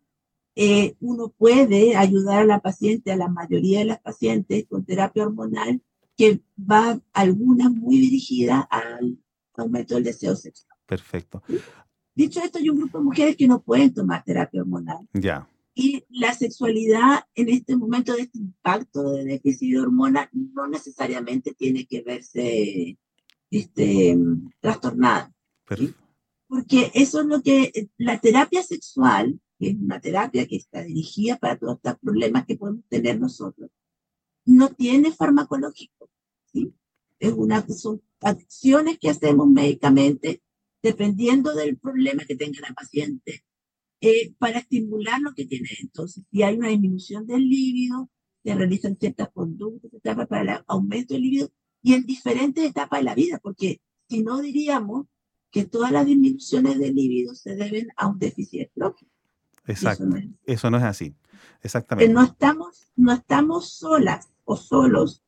eh, 0.56 0.95
uno 0.99 1.30
puede 1.30 1.95
ayudar 1.95 2.41
a 2.41 2.45
la 2.45 2.60
paciente, 2.60 3.12
a 3.12 3.17
la 3.17 3.27
mayoría 3.27 3.80
de 3.80 3.86
las 3.86 3.99
pacientes, 3.99 4.65
con 4.67 4.84
terapia 4.84 5.21
hormonal, 5.21 5.84
que 6.15 6.41
va 6.58 6.99
alguna 7.13 7.69
muy 7.69 7.99
dirigida 7.99 8.62
al 8.62 9.19
aumento 9.53 9.93
del 9.93 10.06
deseo 10.06 10.36
sexual. 10.36 10.75
Perfecto. 10.88 11.43
Dicho 12.15 12.39
esto, 12.39 12.58
hay 12.58 12.69
un 12.69 12.77
grupo 12.77 12.97
de 12.97 13.03
mujeres 13.03 13.36
que 13.36 13.47
no 13.47 13.62
pueden 13.62 13.93
tomar 13.93 14.23
terapia 14.23 14.62
hormonal. 14.62 15.08
Ya. 15.13 15.47
Y 15.80 16.04
la 16.10 16.34
sexualidad 16.34 17.26
en 17.36 17.50
este 17.50 17.78
momento 17.78 18.16
de 18.16 18.24
este 18.24 18.40
impacto 18.40 19.12
de 19.12 19.26
déficit 19.26 19.74
de 19.74 19.80
hormona 19.80 20.28
no 20.34 20.68
necesariamente 20.68 21.54
tiene 21.54 21.86
que 21.86 22.02
verse 22.02 22.98
este, 23.52 24.18
trastornada. 24.60 25.32
Porque 26.48 26.90
eso 26.96 27.22
es 27.22 27.28
lo 27.28 27.44
que 27.44 27.92
la 27.98 28.20
terapia 28.20 28.63
sexual, 28.63 29.40
que 29.60 29.70
es 29.70 29.76
una 29.76 30.02
terapia 30.02 30.48
que 30.48 30.56
está 30.56 30.82
dirigida 30.82 31.38
para 31.38 31.60
todos 31.60 31.76
estos 31.76 32.00
problemas 32.00 32.48
que 32.48 32.58
podemos 32.58 32.84
tener 32.90 33.20
nosotros, 33.20 33.70
no 34.46 34.70
tiene 34.70 35.12
farmacológico. 35.12 36.10
¿sí? 36.52 36.74
Es 37.20 37.34
una, 37.34 37.63
son 37.68 38.02
acciones 38.22 38.98
que 38.98 39.12
hacemos 39.12 39.48
médicamente 39.48 40.42
dependiendo 40.82 41.54
del 41.54 41.78
problema 41.78 42.26
que 42.26 42.36
tenga 42.36 42.62
la 42.68 42.74
paciente 42.74 43.44
eh, 44.02 44.34
para 44.38 44.60
estimular 44.60 45.20
lo 45.22 45.34
que 45.34 45.46
tiene. 45.46 45.70
Entonces, 45.82 46.24
si 46.32 46.44
hay 46.44 46.58
una 46.58 46.70
disminución 46.70 47.26
del 47.26 47.48
líbido, 47.50 48.10
se 48.44 48.56
realizan 48.56 48.98
ciertas 48.98 49.30
conductas, 49.34 49.94
etapas 49.94 50.28
para 50.28 50.42
el 50.42 50.64
aumento 50.68 51.14
del 51.14 51.24
líbido 51.24 51.50
y 51.82 51.94
en 51.94 52.06
diferentes 52.06 52.64
etapas 52.64 53.00
de 53.00 53.06
la 53.06 53.16
vida, 53.16 53.40
porque 53.42 53.82
si 54.08 54.24
no 54.24 54.42
diríamos 54.42 55.08
que 55.52 55.66
todas 55.66 55.92
las 55.92 56.06
disminuciones 56.06 56.78
del 56.80 56.96
líbido 56.96 57.34
se 57.36 57.56
deben 57.56 57.90
a 57.96 58.08
un 58.08 58.20
déficit 58.20 58.70
lógico. 58.76 59.12
Exacto. 59.66 60.06
Eso 60.46 60.70
no, 60.70 60.78
es, 60.78 60.84
así. 60.84 61.16
Exactamente. 61.62 62.14
no 62.14 62.24
estamos, 62.24 62.92
no 62.96 63.12
estamos 63.12 63.74
solas 63.74 64.30
o 64.46 64.56
solos 64.56 65.24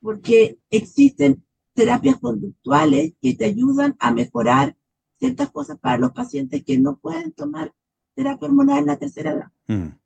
porque 0.00 0.58
existen 0.70 1.44
terapias 1.74 2.18
conductuales 2.18 3.14
que 3.20 3.34
te 3.34 3.44
ayudan 3.44 3.96
a 3.98 4.12
mejorar 4.12 4.76
ciertas 5.18 5.50
cosas 5.50 5.78
para 5.78 5.98
los 5.98 6.12
pacientes 6.12 6.64
que 6.64 6.78
no 6.78 6.98
pueden 6.98 7.32
tomar 7.32 7.74
terapia 8.14 8.48
hormonal 8.48 8.78
en 8.78 8.86
la 8.86 8.96
tercera 8.96 9.32
edad. 9.32 9.52
Mm. 9.68 9.96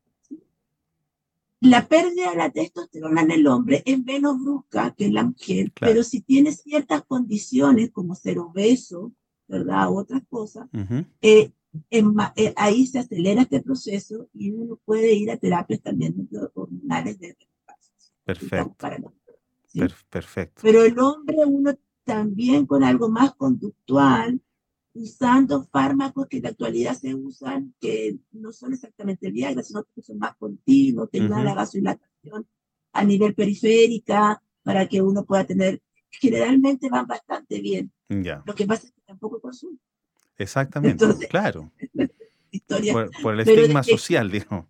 La 1.61 1.89
pérdida 1.89 2.31
de 2.31 2.37
la 2.37 2.51
testosterona 2.51 3.23
en 3.23 3.31
el 3.31 3.47
hombre 3.47 3.83
es 3.87 4.05
menos 4.05 4.39
brusca 4.39 4.95
que 4.95 5.07
en 5.07 5.15
la 5.15 5.25
mujer, 5.25 5.73
pero 5.79 6.05
si 6.05 6.21
tiene 6.21 6.53
ciertas 6.53 7.03
condiciones 7.05 7.91
como 7.91 8.15
ser 8.15 8.39
obeso, 8.39 9.13
¿verdad? 9.49 9.91
U 9.91 9.99
otras 9.99 10.23
cosas, 10.29 10.69
eh, 11.23 11.51
eh, 11.91 12.53
ahí 12.57 12.87
se 12.87 12.99
acelera 12.99 13.43
este 13.43 13.63
proceso 13.63 14.29
y 14.35 14.51
uno 14.51 14.79
puede 14.85 15.15
ir 15.15 15.31
a 15.31 15.39
terapias 15.39 15.81
también 15.81 16.29
hormonales 16.55 17.19
de 17.19 17.37
Perfecto. 18.25 18.77
Perfecto. 20.11 20.63
Pero 20.63 20.85
el 20.85 20.99
hombre, 20.99 21.37
uno 21.47 21.75
también 22.05 22.67
con 22.67 22.83
algo 22.83 23.09
más 23.09 23.35
conductual, 23.35 24.41
usando 24.97 25.65
fármacos 25.65 26.27
que 26.27 26.39
en 26.39 26.45
la 26.45 26.49
actualidad 26.51 26.95
se 26.95 27.15
usan, 27.15 27.75
que 27.81 28.19
no 28.33 28.53
son 28.53 28.73
exactamente 28.73 29.31
Viagra, 29.31 29.63
sino 29.63 29.85
que 29.95 30.03
son 30.03 30.19
más 30.19 30.37
continuos, 30.37 31.09
que 31.11 31.21
ayudan 31.21 31.41
a 31.41 31.45
la 31.45 31.55
vasodilatación 31.55 32.47
a 32.93 33.05
nivel 33.05 33.35
periférica, 33.35 34.43
para 34.63 34.89
que 34.89 35.01
uno 35.01 35.25
pueda 35.25 35.45
tener, 35.45 35.81
generalmente 36.11 36.89
van 36.89 37.07
bastante 37.07 37.61
bien. 37.61 37.93
Lo 38.09 38.55
que 38.55 38.67
pasa 38.67 38.87
es 38.87 38.93
que 38.93 39.03
tampoco 39.03 39.41
consumen. 39.41 39.81
Exactamente, 40.37 41.07
claro. 41.29 41.71
Por, 43.23 43.35
el 43.35 43.41
estigma 43.41 43.83
social, 43.83 44.31
dijo. 44.31 44.67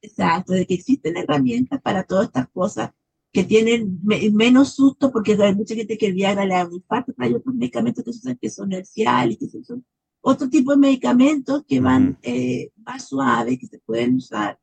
Exacto, 0.00 0.54
de 0.54 0.66
que 0.66 0.74
existen 0.74 1.16
herramientas 1.16 1.80
para 1.82 2.02
todas 2.04 2.26
estas 2.26 2.48
cosas 2.48 2.90
que 3.32 3.44
tienen 3.44 4.00
menos 4.02 4.74
susto, 4.74 5.12
porque 5.12 5.34
hay 5.40 5.54
mucha 5.54 5.74
gente 5.74 5.96
que 5.96 6.10
Viagra 6.10 6.44
le 6.44 6.54
da 6.54 6.66
un 6.66 6.74
infarto, 6.74 7.12
pero 7.16 7.28
hay 7.28 7.34
otros 7.34 7.54
medicamentos 7.54 8.04
que, 8.04 8.12
son, 8.12 8.36
que 8.36 8.50
son 8.50 8.72
y 8.72 9.36
que 9.36 9.48
son 9.62 9.84
otro 10.22 10.48
tipo 10.48 10.72
de 10.72 10.78
medicamentos 10.78 11.64
que 11.66 11.80
van 11.80 12.18
eh, 12.22 12.72
más 12.84 13.08
suaves, 13.08 13.58
que 13.58 13.66
se 13.66 13.78
pueden 13.78 14.16
usar, 14.16 14.58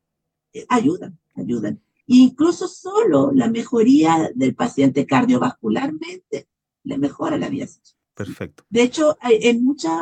eh, 0.52 0.64
ayudan, 0.68 1.18
ayudan. 1.34 1.80
incluso 2.06 2.68
solo 2.68 3.32
la 3.34 3.50
mejoría 3.50 4.30
del 4.34 4.54
paciente 4.54 5.04
cardiovascularmente 5.06 6.48
le 6.84 6.98
mejora 6.98 7.36
la 7.36 7.48
vida 7.48 7.66
sexual. 7.66 7.98
Perfecto. 8.14 8.64
De 8.68 8.82
hecho, 8.82 9.16
en 9.22 9.64
muchos 9.64 9.92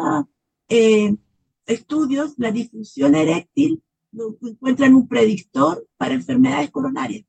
eh, 0.69 1.15
estudios, 1.67 2.35
la 2.39 2.53
disfunción 2.53 3.15
eréctil 3.15 3.83
encuentran 4.43 4.95
un 4.95 5.09
predictor 5.09 5.87
para 5.97 6.15
enfermedades 6.15 6.71
coronarias. 6.71 7.27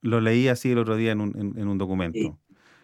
Lo 0.00 0.20
leí 0.20 0.48
así 0.48 0.70
el 0.70 0.78
otro 0.78 0.96
día 0.96 1.12
en 1.12 1.20
un, 1.20 1.54
en, 1.56 1.68
un 1.68 1.78
documento. 1.78 2.38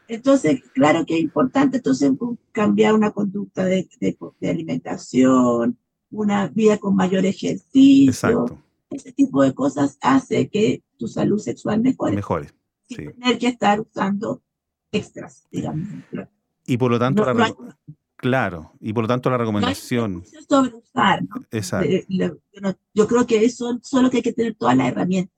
Entonces, 0.09 0.63
claro 0.75 1.07
que 1.07 1.15
es 1.15 1.21
importante 1.21 1.79
entonces 1.79 2.13
cambiar 2.53 2.95
una 2.95 3.13
conducta 3.13 3.65
de, 3.65 3.89
de, 4.01 4.51
alimentación, 4.51 5.79
una 6.11 6.49
vida 6.49 6.79
con 6.79 6.95
mayor 6.95 7.25
ejercicio. 7.25 8.11
Exacto. 8.11 8.59
Ese 8.91 9.13
tipo 9.13 9.43
de 9.43 9.55
cosas 9.55 9.99
hace 10.01 10.49
que 10.49 10.83
tu 10.99 11.09
salud 11.09 11.39
sexual 11.39 11.81
mejore. 11.81 12.17
Mejore. 12.17 12.49
Sin 12.89 13.13
tener 13.13 13.39
que 13.39 13.49
estar 13.49 13.81
usando 13.81 14.43
extras, 14.93 15.47
digamos. 15.51 15.89
Y 16.67 16.77
por 16.77 16.91
lo 16.91 16.99
tanto, 16.99 17.25
la, 17.33 17.55
claro, 18.17 18.73
y 18.81 18.93
por 18.93 19.05
lo 19.05 19.09
tanto 19.09 19.31
la 19.31 19.39
recomendación. 19.39 20.23
No 20.51 20.63
usar, 20.79 21.23
¿no? 21.25 21.45
Exacto. 21.51 21.89
yo 22.95 23.07
creo 23.07 23.27
que 23.27 23.45
eso 23.45 23.79
solo 23.83 24.11
que 24.11 24.19
hay 24.19 24.23
que 24.23 24.33
tener 24.33 24.55
todas 24.55 24.77
las 24.77 24.89
herramientas. 24.89 25.35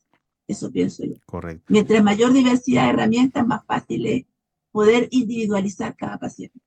Eso 0.47 0.71
pienso 0.71 1.05
yo. 1.05 1.15
Correcto. 1.27 1.65
Mientras 1.69 2.03
mayor 2.03 2.33
diversidad 2.33 2.85
de 2.85 2.91
herramientas, 2.91 3.47
más 3.47 3.65
fácil 3.67 4.07
es 4.07 4.25
poder 4.71 5.09
individualizar 5.11 5.97
cada 5.97 6.19
paciente. 6.19 6.61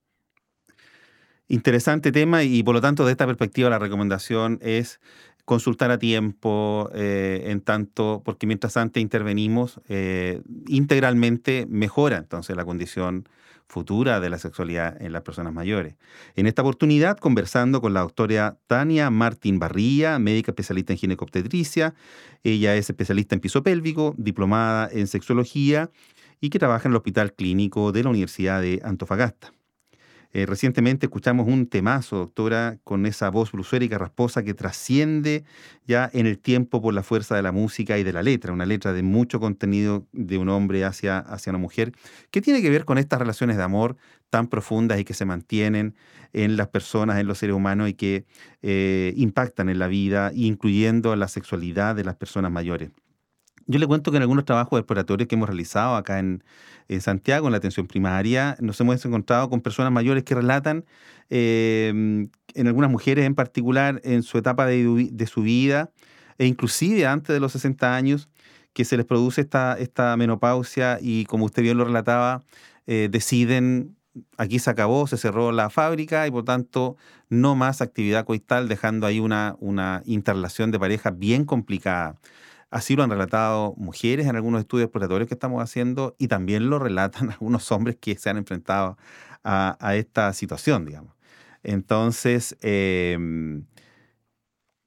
Interesante 1.48 2.12
tema 2.12 2.44
y 2.44 2.62
por 2.62 2.76
lo 2.76 2.82
tanto 2.82 3.06
de 3.06 3.12
esta 3.12 3.26
perspectiva 3.26 3.72
la 3.72 3.80
recomendación 3.80 4.60
es 4.62 5.00
consultar 5.50 5.90
a 5.90 5.98
tiempo, 5.98 6.92
eh, 6.94 7.46
en 7.48 7.62
tanto, 7.62 8.22
porque 8.24 8.46
mientras 8.46 8.78
antes 8.78 9.02
intervenimos, 9.02 9.82
eh, 9.90 10.44
integralmente 10.68 11.66
mejora 11.68 12.18
entonces 12.18 12.56
la 12.56 12.66
condición 12.66 13.28
futura 13.66 14.20
de 14.20 14.30
la 14.30 14.38
sexualidad 14.38 15.02
en 15.02 15.12
las 15.12 15.24
personas 15.24 15.52
mayores. 15.52 15.96
En 16.36 16.46
esta 16.46 16.62
oportunidad, 16.62 17.18
conversando 17.18 17.82
con 17.82 17.96
la 17.96 18.02
doctora 18.02 18.60
Tania 18.68 19.10
Martín 19.10 19.58
Barría, 19.58 20.20
médica 20.20 20.52
especialista 20.52 20.94
en 20.94 21.00
ginecobstetricia. 21.00 21.96
Ella 22.44 22.76
es 22.76 22.88
especialista 22.92 23.34
en 23.34 23.42
piso 23.42 23.64
pélvico, 23.64 24.14
diplomada 24.20 24.88
en 24.92 25.08
sexología 25.08 25.90
y 26.40 26.52
que 26.52 26.60
trabaja 26.60 26.88
en 26.88 26.92
el 26.92 26.98
Hospital 26.98 27.34
Clínico 27.34 27.92
de 27.92 28.04
la 28.04 28.12
Universidad 28.12 28.62
de 28.62 28.82
Antofagasta. 28.84 29.52
Eh, 30.32 30.46
recientemente 30.46 31.08
escuchamos 31.08 31.48
un 31.48 31.66
temazo, 31.68 32.18
doctora, 32.18 32.78
con 32.84 33.08
esa 33.08 33.30
voz 33.30 33.52
y 33.52 33.88
rasposa 33.90 34.44
que 34.44 34.54
trasciende 34.54 35.44
ya 35.88 36.08
en 36.14 36.28
el 36.28 36.38
tiempo 36.38 36.82
por 36.82 36.94
la 36.94 37.02
fuerza 37.02 37.36
de 37.36 37.42
la 37.42 37.52
música 37.52 37.98
y 37.98 38.04
de 38.04 38.14
la 38.14 38.22
letra, 38.22 38.54
una 38.54 38.68
letra 38.68 38.94
de 38.94 39.02
mucho 39.02 39.40
contenido 39.40 40.06
de 40.12 40.38
un 40.38 40.50
hombre 40.50 40.86
hacia, 40.86 41.18
hacia 41.18 41.50
una 41.50 41.58
mujer, 41.58 41.94
que 42.30 42.42
tiene 42.42 42.62
que 42.62 42.70
ver 42.70 42.86
con 42.86 43.00
estas 43.00 43.20
relaciones 43.20 43.58
de 43.58 43.64
amor 43.64 43.98
tan 44.30 44.48
profundas 44.48 45.00
y 45.00 45.04
que 45.04 45.16
se 45.16 45.26
mantienen 45.26 45.96
en 46.34 46.58
las 46.58 46.68
personas, 46.68 47.20
en 47.20 47.26
los 47.26 47.40
seres 47.40 47.56
humanos 47.56 47.90
y 47.90 47.96
que 47.96 48.26
eh, 48.62 49.14
impactan 49.18 49.68
en 49.70 49.80
la 49.80 49.88
vida, 49.88 50.32
incluyendo 50.36 51.16
la 51.16 51.28
sexualidad 51.28 51.96
de 51.96 52.04
las 52.04 52.16
personas 52.16 52.52
mayores. 52.52 52.92
Yo 53.72 53.78
le 53.78 53.86
cuento 53.86 54.10
que 54.10 54.18
en 54.18 54.24
algunos 54.24 54.46
trabajos 54.46 54.80
exploratorios 54.80 55.28
que 55.28 55.36
hemos 55.36 55.48
realizado 55.48 55.96
acá 55.96 56.18
en, 56.18 56.44
Santiago, 57.02 57.48
en 57.48 57.52
la 57.52 57.60
atención 57.60 57.86
primaria, 57.86 58.58
nos 58.60 58.82
hemos 58.82 59.06
encontrado 59.06 59.48
con 59.48 59.62
personas 59.62 59.92
mayores 59.92 60.24
que 60.24 60.34
relatan, 60.34 60.86
em, 61.30 62.30
en 62.56 62.68
algunas 62.68 62.90
mujeres 62.90 63.28
en 63.28 63.36
particular, 63.36 64.02
en 64.04 64.24
su 64.24 64.40
etapa 64.40 64.66
de, 64.66 65.28
su 65.28 65.44
vida, 65.44 65.92
e 66.40 66.48
inclusive 66.48 67.06
antes 67.06 67.32
de 67.32 67.40
los 67.40 67.52
60 67.52 67.96
años, 67.96 68.28
que 68.74 68.86
se 68.86 68.98
les 68.98 69.06
produce 69.06 69.42
esta, 69.42 69.78
esta 69.78 70.18
menopausia 70.18 70.98
y 71.00 71.26
como 71.26 71.46
usted 71.46 71.62
bien 71.62 71.78
lo 71.78 71.86
relataba, 71.86 72.42
eh, 72.88 73.08
deciden, 73.12 73.96
aquí 74.38 74.58
se 74.58 74.72
acabó, 74.72 75.06
se 75.06 75.18
cerró 75.18 75.52
la 75.52 75.70
fábrica 75.70 76.26
y 76.26 76.32
por 76.32 76.44
tanto 76.44 76.98
no 77.30 77.54
más 77.56 77.82
actividad 77.84 78.26
coital, 78.26 78.68
dejando 78.68 79.06
ahí 79.06 79.20
una, 79.20 79.56
una 79.60 80.02
interrelación 80.06 80.72
de 80.72 80.80
pareja 80.80 81.12
bien 81.12 81.46
complicada. 81.46 82.16
Así 82.70 82.96
lo 82.96 83.04
han 83.04 83.10
relatado 83.10 83.74
mujeres 83.78 84.28
en 84.28 84.36
algunos 84.36 84.62
estudios 84.62 84.86
exploratorios 84.86 85.28
que 85.28 85.34
estamos 85.34 85.64
haciendo 85.64 86.16
y 86.20 86.28
también 86.28 86.70
lo 86.70 86.80
relatan 86.80 87.32
algunos 87.32 87.72
hombres 87.72 87.98
que 88.00 88.16
se 88.16 88.30
han 88.30 88.38
enfrentado 88.38 88.98
a, 89.44 89.96
esta 89.96 90.34
situación, 90.34 90.86
digamos. 90.86 91.16
Entonces, 91.64 92.58
em, 92.62 93.66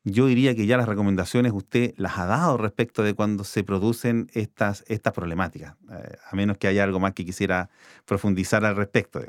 yo 0.04 0.26
diría 0.26 0.54
que 0.54 0.66
ya 0.66 0.76
las 0.76 0.88
recomendaciones 0.88 1.52
usted 1.52 1.94
las 1.96 2.18
ha 2.18 2.26
dado 2.26 2.56
respecto 2.56 3.02
de 3.02 3.14
cuando 3.14 3.44
se 3.44 3.64
producen 3.64 4.28
estas, 4.34 4.84
estas 4.88 5.12
problemáticas, 5.12 5.76
eh, 5.90 6.16
a 6.30 6.36
menos 6.36 6.58
que 6.58 6.66
haya 6.68 6.84
algo 6.84 7.00
más 7.00 7.14
que 7.14 7.24
quisiera 7.24 7.70
profundizar 8.04 8.64
al 8.64 8.76
respecto. 8.76 9.20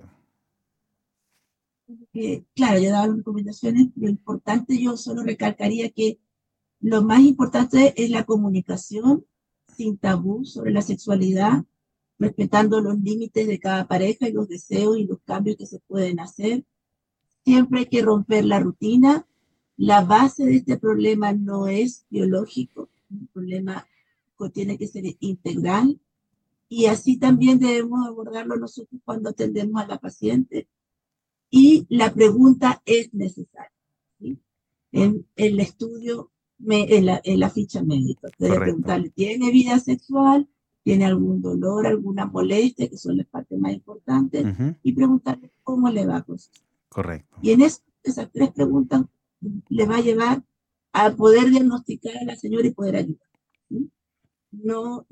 Eh, 2.14 2.44
claro, 2.56 2.80
ya 2.80 2.88
he 2.88 2.92
dado 2.92 3.16
recomendaciones. 3.16 3.88
Lo 3.96 4.10
importante 4.10 4.82
yo 4.82 4.98
solo 4.98 5.24
recalcaría 5.24 5.90
que 5.92 6.18
lo 6.84 7.02
más 7.02 7.22
importante 7.22 7.94
es 7.98 8.12
la 8.12 8.26
comunicación 8.26 9.26
sin 9.76 9.98
tabú 9.98 10.46
sobre 10.46 10.72
la 10.72 10.84
sexualidad, 10.84 11.64
respetando 12.20 12.80
los 12.80 13.00
límites 13.00 13.48
de 13.48 13.60
cada 13.60 13.88
pareja 13.88 14.28
y 14.28 14.34
los 14.34 14.48
deseos 14.48 14.98
y 14.98 15.06
los 15.06 15.20
cambios 15.22 15.58
que 15.58 15.66
se 15.66 15.80
pueden 15.80 16.20
hacer. 16.20 16.64
Siempre 17.44 17.80
hay 17.80 17.86
que 17.88 18.04
romper 18.04 18.46
la 18.46 18.60
rutina. 18.60 19.26
La 19.78 20.04
base 20.04 20.46
de 20.46 20.58
este 20.58 20.78
problema 20.78 21.34
no 21.34 21.68
es 21.68 22.06
biológico, 22.10 22.90
un 23.10 23.28
problema 23.28 23.88
tiene 24.50 24.78
que 24.78 24.88
ser 24.88 25.04
integral. 25.20 26.00
Y 26.70 26.88
así 26.88 27.18
también 27.18 27.60
debemos 27.60 28.06
abordarlo 28.06 28.56
nosotros 28.56 29.00
cuando 29.06 29.30
atendemos 29.30 29.82
a 29.82 29.88
la 29.88 30.00
paciente. 30.00 30.68
Y 31.50 31.86
la 31.90 32.14
pregunta 32.14 32.82
es 32.86 33.14
necesaria. 33.14 33.72
En 34.92 35.26
el 35.36 35.60
estudio 35.60 36.32
en, 36.70 37.06
la, 37.06 37.22
en 37.24 37.40
la 37.40 37.50
ficha 37.50 37.84
médica. 37.84 38.30
Debe 38.38 38.60
preguntarle, 38.60 39.10
¿tiene 39.10 39.52
vida 39.52 39.80
sexual? 39.80 40.48
¿Tiene 40.84 41.06
algún 41.06 41.42
dolor, 41.42 41.88
alguna 41.88 42.26
molestia, 42.26 42.90
que 42.90 42.98
son 42.98 43.18
las 43.18 43.28
partes 43.28 43.58
más 43.58 43.74
importantes? 43.74 44.46
Y 44.84 44.92
preguntarle 44.92 45.52
cómo 45.64 45.90
le 45.90 46.06
va 46.06 46.24
con 46.24 46.36
eso. 46.36 46.52
Correcto. 46.90 47.38
Y 47.42 47.52
en 47.52 47.62
esas 47.62 47.82
tres 48.32 48.52
preguntas 48.52 49.04
le 49.70 49.86
va 49.86 49.98
a 49.98 50.02
llevar 50.02 50.44
a 50.92 51.16
poder 51.16 51.50
diagnosticar 51.50 52.18
a 52.18 52.26
la 52.26 52.36
señora 52.36 52.68
y 52.68 52.72
poder 52.72 52.98
ayudar. 52.98 53.30
No, 54.52 55.08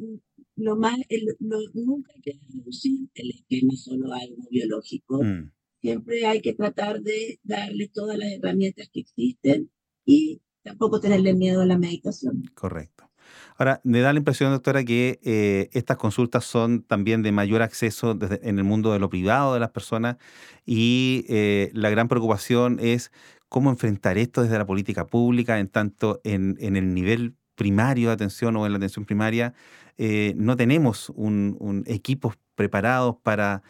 lo 0.56 0.76
más, 0.76 0.98
nunca 1.40 2.12
hay 2.14 2.22
que 2.22 2.40
reducir 2.54 3.10
el 3.16 3.32
esquema 3.32 3.74
solo 3.76 4.14
a 4.14 4.18
algo 4.18 4.44
biológico. 4.52 5.24
Mm. 5.24 5.52
Siempre 5.82 6.28
hay 6.28 6.42
que 6.42 6.54
tratar 6.54 7.02
de 7.02 7.40
darle 7.44 7.88
todas 7.88 8.18
las 8.18 8.32
herramientas 8.32 8.90
que 8.94 9.00
existen 9.00 9.72
y 10.06 10.42
tampoco 10.64 11.00
tenerle 11.00 11.34
miedo 11.34 11.62
a 11.62 11.66
la 11.66 11.78
meditación. 11.78 12.44
Correcto. 12.54 13.12
Ahora, 13.58 13.80
me 13.84 14.00
da 14.00 14.14
la 14.14 14.20
impresión, 14.20 14.52
doctora, 14.52 14.84
que 14.84 15.20
eh, 15.24 15.70
estas 15.74 15.98
consultas 15.98 16.46
son 16.46 16.82
también 16.84 17.22
de 17.22 17.32
mayor 17.32 17.62
acceso 17.62 18.18
en 18.42 18.58
el 18.58 18.64
mundo 18.64 18.92
de 18.92 19.00
lo 19.00 19.10
privado 19.10 19.54
de 19.54 19.60
las 19.60 19.70
personas 19.70 20.18
y 20.66 21.26
eh, 21.30 21.70
la 21.74 21.90
gran 21.90 22.08
preocupación 22.08 22.80
es 22.82 23.12
cómo 23.50 23.70
enfrentar 23.70 24.18
esto 24.18 24.42
desde 24.42 24.58
la 24.58 24.66
política 24.66 25.06
pública, 25.06 25.60
en 25.60 25.68
tanto 25.68 26.22
en, 26.24 26.58
el 26.60 26.94
nivel 26.94 27.36
primario 27.56 28.08
de 28.08 28.14
atención 28.14 28.56
o 28.56 28.66
en 28.66 28.72
la 28.72 28.78
atención 28.78 29.06
primaria, 29.06 29.54
eh, 29.98 30.34
no 30.38 30.56
tenemos 30.56 31.10
un, 31.10 31.84
equipos 31.86 32.38
preparados 32.56 33.18
para 33.22 33.62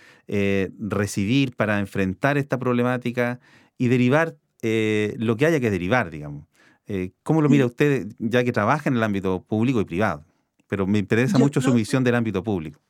recibir, 0.80 1.56
para 1.56 1.80
enfrentar 1.80 2.38
esta 2.38 2.58
problemática 2.58 3.39
y 3.77 3.89
derivar 3.89 4.38
lo 4.62 5.36
que 5.36 5.45
haya 5.45 5.60
que 5.60 5.71
derivar, 5.71 6.12
digamos. 6.12 6.45
Eh, 6.88 7.13
¿Cómo 7.24 7.41
lo 7.41 7.50
mira 7.50 7.65
usted, 7.65 8.08
ya 8.20 8.44
que 8.44 8.52
trabaja 8.52 8.89
en 8.89 8.98
el 8.98 9.04
ámbito 9.04 9.44
público 9.44 9.82
y 9.82 9.86
privado? 9.86 10.26
Pero 10.67 10.88
me 10.88 11.00
interesa 11.00 11.38
mucho 11.38 11.62
su 11.62 11.74
visión 11.74 12.04
del 12.04 12.15
ámbito 12.15 12.44
público. 12.44 12.82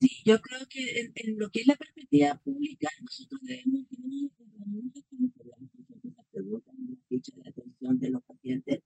Sí, 0.00 0.08
yo 0.24 0.40
creo 0.40 0.60
que 0.68 1.12
en, 1.14 1.38
lo 1.38 1.50
que 1.50 1.60
es 1.60 1.66
la 1.66 1.76
perspectiva 1.76 2.34
pública, 2.44 2.88
nosotros 3.00 3.40
debemos 3.42 3.86
tener 3.88 4.30
herramientas 4.36 5.04
las 6.16 6.26
preguntas 6.32 6.74
en 6.76 6.90
la 6.90 6.96
ficha 7.08 7.32
de 7.36 7.48
atención 7.48 7.98
de 7.98 8.10
los 8.10 8.22
pacientes. 8.24 8.80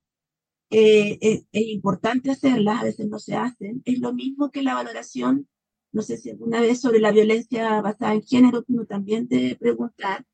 Eh, 0.71 1.19
es, 1.21 1.47
es, 1.53 1.67
importante 1.69 2.31
hacerlas, 2.31 2.81
a 2.81 2.85
veces 2.85 3.09
no 3.09 3.19
se 3.19 3.35
hacen. 3.35 3.83
Es 3.85 3.99
lo 3.99 4.13
mismo 4.13 4.51
que 4.51 4.63
la 4.63 4.75
valoración, 4.75 5.49
no 5.93 6.03
sé 6.03 6.19
si 6.19 6.31
alguna 6.31 6.61
vez 6.61 6.81
sobre 6.81 7.01
la 7.01 7.13
violencia 7.13 7.81
basada 7.81 8.15
en 8.15 8.23
género, 8.23 8.63
que 8.65 8.73
uno 8.73 8.85
también 8.85 9.27
debe 9.29 9.57
preguntar 9.57 10.27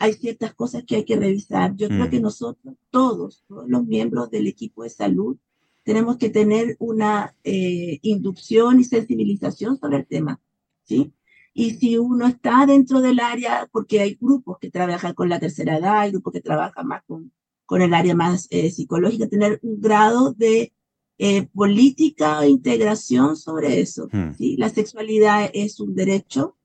hay 0.00 0.14
ciertas 0.14 0.54
cosas 0.54 0.82
que 0.84 0.96
hay 0.96 1.04
que 1.04 1.16
revisar. 1.16 1.76
Yo 1.76 1.88
creo 1.88 2.06
mm. 2.06 2.10
que 2.10 2.20
nosotros, 2.20 2.74
todos, 2.88 3.44
todos 3.46 3.68
los 3.68 3.84
miembros 3.84 4.30
del 4.30 4.46
equipo 4.46 4.82
de 4.82 4.88
salud, 4.88 5.36
tenemos 5.82 6.16
que 6.16 6.30
tener 6.30 6.74
una 6.78 7.36
eh, 7.44 7.98
inducción 8.00 8.80
y 8.80 8.84
sensibilización 8.84 9.78
sobre 9.78 9.98
el 9.98 10.06
tema, 10.06 10.40
¿sí? 10.84 11.12
Y 11.52 11.72
si 11.72 11.98
uno 11.98 12.26
está 12.26 12.64
dentro 12.64 13.02
del 13.02 13.20
área, 13.20 13.68
porque 13.70 14.00
hay 14.00 14.16
grupos 14.18 14.58
que 14.58 14.70
trabajan 14.70 15.12
con 15.12 15.28
la 15.28 15.38
tercera 15.38 15.76
edad, 15.76 15.98
hay 16.00 16.12
grupos 16.12 16.32
que 16.32 16.40
trabajan 16.40 16.86
más 16.86 17.02
con, 17.06 17.32
con 17.66 17.82
el 17.82 17.92
área 17.92 18.14
más 18.14 18.46
eh, 18.50 18.70
psicológica, 18.70 19.28
tener 19.28 19.60
un 19.62 19.82
grado 19.82 20.32
de 20.32 20.72
eh, 21.18 21.46
política 21.48 22.40
o 22.40 22.44
integración 22.44 23.36
sobre 23.36 23.80
eso. 23.80 24.08
Mm. 24.10 24.32
¿sí? 24.38 24.56
La 24.56 24.70
sexualidad 24.70 25.50
es 25.52 25.78
un 25.78 25.94
derecho, 25.94 26.56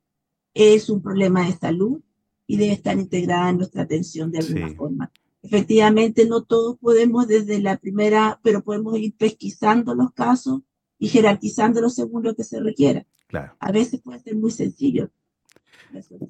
es 0.53 0.89
un 0.89 1.01
problema 1.01 1.45
de 1.45 1.57
salud, 1.57 2.01
y 2.47 2.57
debe 2.57 2.73
estar 2.73 2.97
integrada 2.97 3.49
en 3.49 3.57
nuestra 3.57 3.83
atención 3.83 4.31
de 4.31 4.39
alguna 4.39 4.73
forma. 4.75 5.11
Efectivamente, 5.41 6.25
no 6.25 6.43
todos 6.43 6.77
podemos 6.79 7.27
desde 7.27 7.59
la 7.59 7.77
primera, 7.77 8.39
pero 8.43 8.63
podemos 8.63 8.97
ir 8.97 9.15
pesquisando 9.15 9.93
los 9.93 10.11
casos 10.11 10.61
y 10.97 11.07
jerarquizándolos 11.07 11.93
según 11.95 12.23
lo 12.23 12.35
que 12.35 12.43
se 12.43 12.59
requiera. 12.59 13.05
Claro. 13.27 13.55
A 13.59 13.71
veces 13.71 14.01
puede 14.01 14.19
ser 14.19 14.35
muy 14.35 14.51
sencillo. 14.51 15.11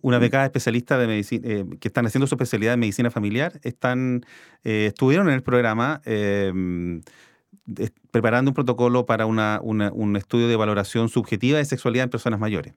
Una 0.01 0.19
becada 0.19 0.45
especialista 0.45 0.97
de 0.97 1.08
medicina, 1.08 1.47
eh, 1.47 1.65
que 1.80 1.88
están 1.88 2.06
haciendo 2.06 2.28
su 2.28 2.36
especialidad 2.36 2.73
en 2.73 2.82
medicina 2.82 3.10
familiar, 3.10 3.60
están, 3.63 4.25
eh, 4.63 4.88
estuvieron 4.88 5.28
en 5.30 5.36
el 5.36 5.43
programa 5.43 6.01
eh, 6.06 6.51
preparando 8.15 8.51
un 8.51 8.56
protocolo 8.56 9.06
para 9.06 9.25
un 9.25 10.15
estudio 10.15 10.47
de 10.47 10.56
valoración 10.56 11.10
subjetiva 11.10 11.58
de 11.58 11.65
sexualidad 11.65 12.06
en 12.06 12.10
personas 12.10 12.39
mayores, 12.39 12.73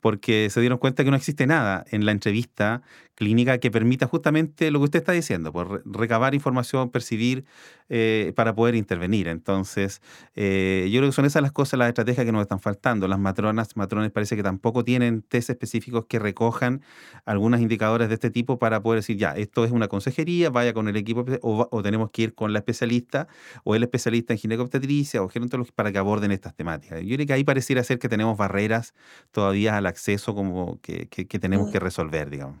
porque 0.00 0.50
se 0.50 0.60
dieron 0.60 0.76
cuenta 0.76 1.02
que 1.02 1.10
no 1.10 1.16
existe 1.16 1.46
nada 1.46 1.82
en 1.90 2.04
la 2.04 2.12
entrevista 2.12 2.82
clínica 3.14 3.56
que 3.56 3.70
permita 3.70 4.06
justamente 4.06 4.70
lo 4.70 4.80
que 4.80 4.84
usted 4.84 4.98
está 4.98 5.12
diciendo, 5.12 5.50
por 5.50 5.82
recabar 5.86 6.34
información, 6.34 6.90
percibir 6.90 7.44
eh, 7.88 8.32
para 8.36 8.54
poder 8.54 8.74
intervenir. 8.74 9.28
Entonces, 9.28 10.02
eh, 10.34 10.88
yo 10.90 11.00
creo 11.00 11.10
que 11.10 11.14
son 11.14 11.24
esas 11.24 11.42
las 11.42 11.52
cosas, 11.52 11.78
las 11.78 11.88
estrategias 11.88 12.24
que 12.26 12.32
nos 12.32 12.42
están 12.42 12.58
faltando. 12.60 13.06
Las 13.06 13.18
matronas, 13.18 13.76
matrones 13.76 14.10
parece 14.10 14.34
que 14.34 14.42
tampoco 14.42 14.82
tienen 14.82 15.22
test 15.22 15.50
específicos 15.50 16.06
que 16.06 16.18
recojan 16.18 16.82
algunos 17.24 17.60
indicadores 17.60 18.08
de 18.08 18.14
este 18.14 18.30
tipo 18.30 18.58
para 18.58 18.82
poder 18.82 19.00
decir, 19.00 19.18
ya, 19.18 19.32
esto 19.32 19.64
es 19.64 19.72
una 19.72 19.88
consejería, 19.88 20.50
vaya 20.50 20.72
con 20.72 20.88
el 20.88 20.96
equipo 20.96 21.24
o, 21.42 21.68
o 21.70 21.82
tenemos 21.82 22.10
que 22.10 22.22
ir 22.22 22.34
con 22.34 22.52
la 22.52 22.58
especialista 22.58 23.28
o 23.64 23.74
el 23.74 23.82
especialista 23.82 24.32
en 24.32 24.38
ginecobstetricia 24.38 24.81
o 25.20 25.28
gerontología 25.28 25.72
para 25.74 25.92
que 25.92 25.98
aborden 25.98 26.32
estas 26.32 26.54
temáticas. 26.54 27.00
Yo 27.02 27.16
creo 27.16 27.26
que 27.26 27.32
ahí 27.32 27.44
pareciera 27.44 27.82
ser 27.84 27.98
que 27.98 28.08
tenemos 28.08 28.36
barreras 28.36 28.94
todavía 29.30 29.76
al 29.76 29.86
acceso 29.86 30.34
como 30.34 30.80
que, 30.80 31.08
que 31.08 31.38
tenemos 31.38 31.70
que 31.70 31.80
resolver, 31.80 32.30
digamos 32.30 32.60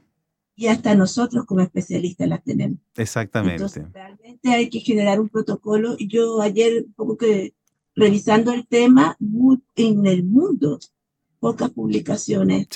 y 0.54 0.66
hasta 0.66 0.94
nosotros 0.94 1.44
como 1.46 1.60
especialistas 1.60 2.28
las 2.28 2.44
tenemos. 2.44 2.78
Exactamente. 2.96 3.54
Entonces, 3.54 3.84
realmente 3.92 4.50
hay 4.50 4.68
que 4.68 4.80
generar 4.80 5.20
un 5.20 5.28
protocolo. 5.28 5.96
Yo 5.98 6.40
ayer, 6.40 6.84
un 6.86 6.92
poco 6.92 7.16
que 7.16 7.54
revisando 7.94 8.52
el 8.52 8.66
tema, 8.66 9.16
muy, 9.18 9.62
en 9.76 10.06
el 10.06 10.24
mundo, 10.24 10.78
pocas 11.40 11.70
publicaciones 11.70 12.68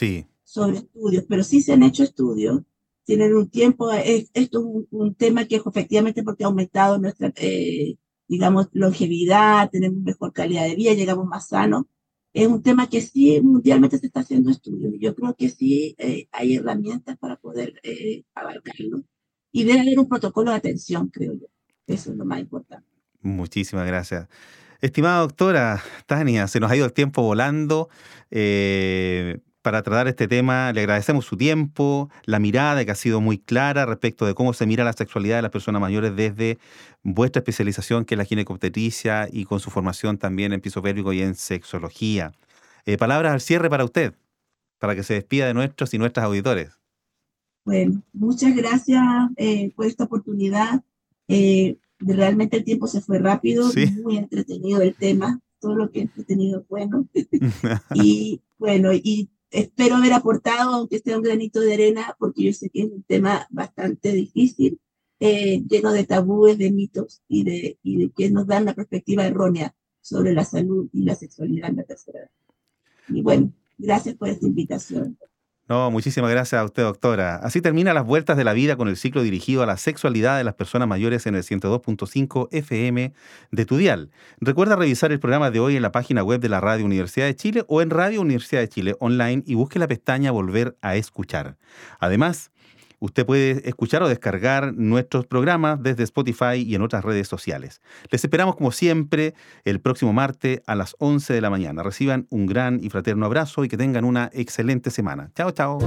sobre 0.42 0.78
estudios, 0.78 1.24
pero 1.28 1.44
sí 1.44 1.62
se 1.62 1.72
han 1.72 1.82
hecho 1.82 2.02
estudios, 2.02 2.62
tienen 3.04 3.35
un 3.35 3.48
tiempo, 3.48 3.92
esto 3.92 4.30
es 4.35 4.87
un, 4.90 5.14
tema 5.14 5.44
que 5.44 5.56
efectivamente 5.56 6.24
porque 6.24 6.44
ha 6.44 6.48
aumentado 6.48 6.98
nuestra, 6.98 7.32
eh, 7.37 7.96
digamos, 8.28 8.68
longevidad, 8.72 9.70
tenemos 9.70 10.02
mejor 10.02 10.32
calidad 10.32 10.64
de 10.64 10.74
vida, 10.76 10.94
llegamos 10.94 11.26
más 11.26 11.48
sanos, 11.48 11.84
es 12.36 12.46
un 12.48 12.62
tema 12.62 12.86
que 12.86 13.00
sí 13.00 13.40
mundialmente 13.40 13.98
se 13.98 14.06
está 14.06 14.20
haciendo 14.20 14.50
estudios. 14.50 14.92
Yo 15.00 15.14
creo 15.14 15.34
que 15.34 15.48
sí 15.48 15.94
eh, 15.96 16.28
hay 16.32 16.56
herramientas 16.56 17.16
para 17.16 17.36
poder 17.36 17.80
eh, 17.82 18.24
abarcarlo. 18.34 19.04
Y 19.52 19.64
debe 19.64 19.80
haber 19.80 19.98
un 19.98 20.06
protocolo 20.06 20.50
de 20.50 20.58
atención, 20.58 21.08
creo 21.08 21.32
yo. 21.32 21.46
Eso 21.86 22.10
es 22.10 22.16
lo 22.18 22.26
más 22.26 22.40
importante. 22.40 22.86
Muchísimas 23.22 23.86
gracias. 23.86 24.28
Estimada 24.82 25.20
doctora 25.20 25.82
Tania, 26.04 26.46
se 26.46 26.60
nos 26.60 26.70
ha 26.70 26.76
ido 26.76 26.84
el 26.84 26.92
tiempo 26.92 27.22
volando. 27.22 27.88
Eh, 28.30 29.38
para 29.66 29.83
tratar 29.83 30.07
este 30.07 30.29
tema. 30.29 30.72
Le 30.72 30.83
agradecemos 30.83 31.24
su 31.24 31.37
tiempo, 31.37 32.09
la 32.24 32.38
mirada 32.38 32.85
que 32.85 32.92
ha 32.92 32.94
sido 32.94 33.20
muy 33.20 33.37
clara 33.37 33.85
respecto 33.85 34.24
de 34.24 34.33
cómo 34.33 34.52
se 34.52 34.64
mira 34.64 34.85
la 34.85 34.92
sexualidad 34.92 35.38
de 35.38 35.42
las 35.42 35.50
personas 35.50 35.81
mayores 35.81 36.14
desde 36.14 36.59
vuestra 37.02 37.40
especialización, 37.40 38.05
que 38.05 38.14
es 38.14 38.18
la 38.18 38.24
ginecobstetricia, 38.24 39.29
y 39.29 39.44
con 39.44 39.59
su 39.59 39.70
formación 39.70 40.18
también 40.18 40.52
en 40.52 40.61
piso 40.61 40.83
pélvico 40.83 41.12
y 41.12 41.20
en 41.20 41.35
sexología. 41.35 42.31
Eh, 42.85 42.96
palabras 42.96 43.33
al 43.33 43.40
cierre 43.40 43.68
para 43.68 43.85
usted, 43.85 44.14
para 44.79 44.94
que 44.94 45.02
se 45.02 45.14
despida 45.14 45.48
de 45.48 45.55
nuestros 45.55 45.92
y 45.94 45.98
nuestras 45.98 46.26
auditores. 46.26 46.70
Bueno, 47.64 48.02
muchas 48.12 48.55
gracias 48.55 49.02
eh, 49.37 49.72
por 49.74 49.87
esta 49.87 50.05
oportunidad. 50.05 50.85
Eh, 51.26 51.76
realmente 51.98 52.57
el 52.57 52.62
tiempo 52.62 52.87
se 52.87 53.00
fue 53.00 53.18
rápido, 53.18 53.68
muy 54.05 54.16
entretenido 54.16 54.81
el 54.81 54.94
tema, 54.94 55.40
todo 55.59 55.74
lo 55.74 55.90
que 55.90 55.98
he 55.98 56.02
entretenido 56.02 56.64
bueno. 56.68 57.09
y 57.94 58.40
bueno, 58.59 58.92
y 58.92 59.29
espero 59.57 59.97
haber 59.97 60.12
aportado, 60.12 60.75
aunque 60.75 60.99
sea 60.99 61.16
un 61.16 61.23
granito 61.23 61.61
de 61.61 61.75
arena, 61.75 62.14
porque 62.19 62.45
yo 62.45 62.53
sé 62.53 62.69
que 62.69 62.83
es 62.83 62.90
un 62.90 63.03
tema 63.03 63.47
bastante 63.51 64.12
difícil, 64.12 64.81
eh, 65.19 65.62
lleno 65.66 65.92
de 65.92 66.05
tabúes, 66.05 66.59
de 66.59 66.71
mitos 66.71 67.23
y 67.27 67.45
de, 67.45 67.79
y 67.83 67.97
de 67.97 68.11
que 68.11 68.31
nos 68.31 68.47
dan 68.47 68.64
una 68.64 68.75
perspectiva 68.75 69.27
errónea 69.27 69.75
sobre 70.03 70.35
la 70.35 70.45
salud 70.45 70.88
y 70.92 71.05
la 71.05 71.14
sexualidad 71.14 71.71
en 71.71 71.77
la 71.77 71.85
tercera 71.85 72.21
edad. 72.21 72.31
Y 73.09 73.23
bueno, 73.23 73.53
gracias 73.79 74.14
por 74.16 74.29
esta 74.29 74.47
invitación. 74.47 75.19
No, 75.68 75.90
muchísimas 75.90 76.31
gracias 76.31 76.61
a 76.61 76.64
usted, 76.64 76.85
doctora. 76.85 77.37
Así 77.37 77.61
termina 77.61 77.92
las 77.92 78.07
vueltas 78.07 78.37
de 78.37 78.44
la 78.44 78.52
vida 78.52 78.76
con 78.76 78.87
el 78.87 78.96
ciclo 78.96 79.24
dirigido 79.24 79.64
a 79.64 79.66
la 79.66 79.76
sexualidad 79.76 80.38
de 80.38 80.44
las 80.44 80.55
personas 80.55 80.87
mayores 80.87 81.26
en 81.26 81.35
el 81.35 81.42
102.5 81.42 82.48
FM 82.52 83.12
de 83.50 83.64
Tudial. 83.64 84.11
Recuerda 84.38 84.76
revisar 84.76 85.11
el 85.11 85.18
programa 85.18 85.50
de 85.50 85.59
hoy 85.59 85.74
en 85.74 85.83
la 85.83 85.90
página 85.90 86.22
web 86.22 86.40
de 86.40 86.48
la 86.48 86.61
Radio 86.61 86.85
Universidad 86.85 87.26
de 87.26 87.35
Chile 87.35 87.64
o 87.66 87.83
en 87.83 87.90
Radio 87.90 88.20
Universidad 88.20 88.61
de 88.61 88.68
Chile 88.68 88.94
online 89.00 89.42
y 89.44 89.57
busque 89.57 89.81
la 89.81 89.88
pestaña 89.88 90.31
Volver 90.31 90.76
a 90.83 90.94
escuchar. 90.94 91.57
Además, 91.98 92.52
Usted 92.98 93.26
puede 93.26 93.68
escuchar 93.68 94.02
o 94.02 94.09
descargar 94.09 94.74
nuestros 94.74 95.26
programas 95.26 95.82
desde 95.82 96.02
Spotify 96.04 96.56
y 96.56 96.74
en 96.74 96.82
otras 96.82 97.04
redes 97.04 97.28
sociales. 97.28 97.80
Les 98.11 98.24
esperamos 98.24 98.56
como 98.56 98.72
siempre 98.72 99.35
el 99.64 99.80
próximo 99.80 100.12
martes 100.12 100.61
a 100.66 100.74
las 100.74 100.96
11 100.98 101.35
de 101.35 101.40
la 101.40 101.50
mañana. 101.50 101.82
Reciban 101.82 102.26
un 102.30 102.46
gran 102.46 102.82
y 102.82 102.90
fraterno 102.90 103.26
abrazo 103.26 103.64
y 103.64 103.68
que 103.68 103.76
tengan 103.76 104.04
una 104.04 104.30
excelente 104.32 104.90
semana. 104.90 105.30
Chao, 105.35 105.50
chao. 105.50 105.78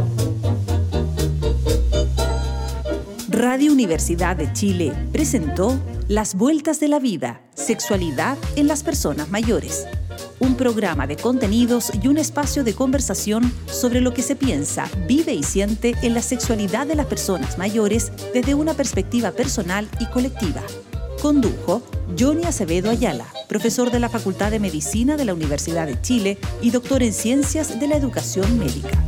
Radio 3.30 3.72
Universidad 3.72 4.36
de 4.36 4.52
Chile 4.54 4.94
presentó 5.12 5.80
Las 6.08 6.36
Vueltas 6.36 6.80
de 6.80 6.90
la 6.90 7.00
Vida, 7.00 7.42
Sexualidad 7.54 8.38
en 8.56 8.68
las 8.68 8.84
Personas 8.84 9.30
Mayores 9.30 9.88
un 10.40 10.56
programa 10.56 11.08
de 11.08 11.16
contenidos 11.16 11.92
y 12.02 12.08
un 12.08 12.18
espacio 12.18 12.64
de 12.64 12.74
conversación 12.74 13.52
sobre 13.66 14.02
lo 14.02 14.14
que 14.14 14.22
se 14.22 14.36
piensa, 14.36 14.90
vive 15.08 15.34
y 15.34 15.44
siente 15.44 15.96
en 16.02 16.14
la 16.14 16.22
sexualidad 16.22 16.88
de 16.88 16.96
las 16.96 17.06
personas 17.06 17.58
mayores 17.58 18.12
desde 18.34 18.56
una 18.56 18.74
perspectiva 18.74 19.32
personal 19.32 19.88
y 20.00 20.06
colectiva. 20.08 20.62
Condujo 21.22 21.82
Johnny 22.18 22.46
Acevedo 22.46 22.90
Ayala, 22.90 23.26
profesor 23.48 23.92
de 23.92 24.00
la 24.00 24.10
Facultad 24.10 24.52
de 24.52 24.60
Medicina 24.60 25.18
de 25.18 25.26
la 25.26 25.34
Universidad 25.34 25.86
de 25.86 26.02
Chile 26.02 26.38
y 26.62 26.72
doctor 26.72 27.04
en 27.04 27.14
Ciencias 27.14 27.80
de 27.80 27.88
la 27.88 27.98
Educación 27.98 28.58
Médica. 28.58 29.04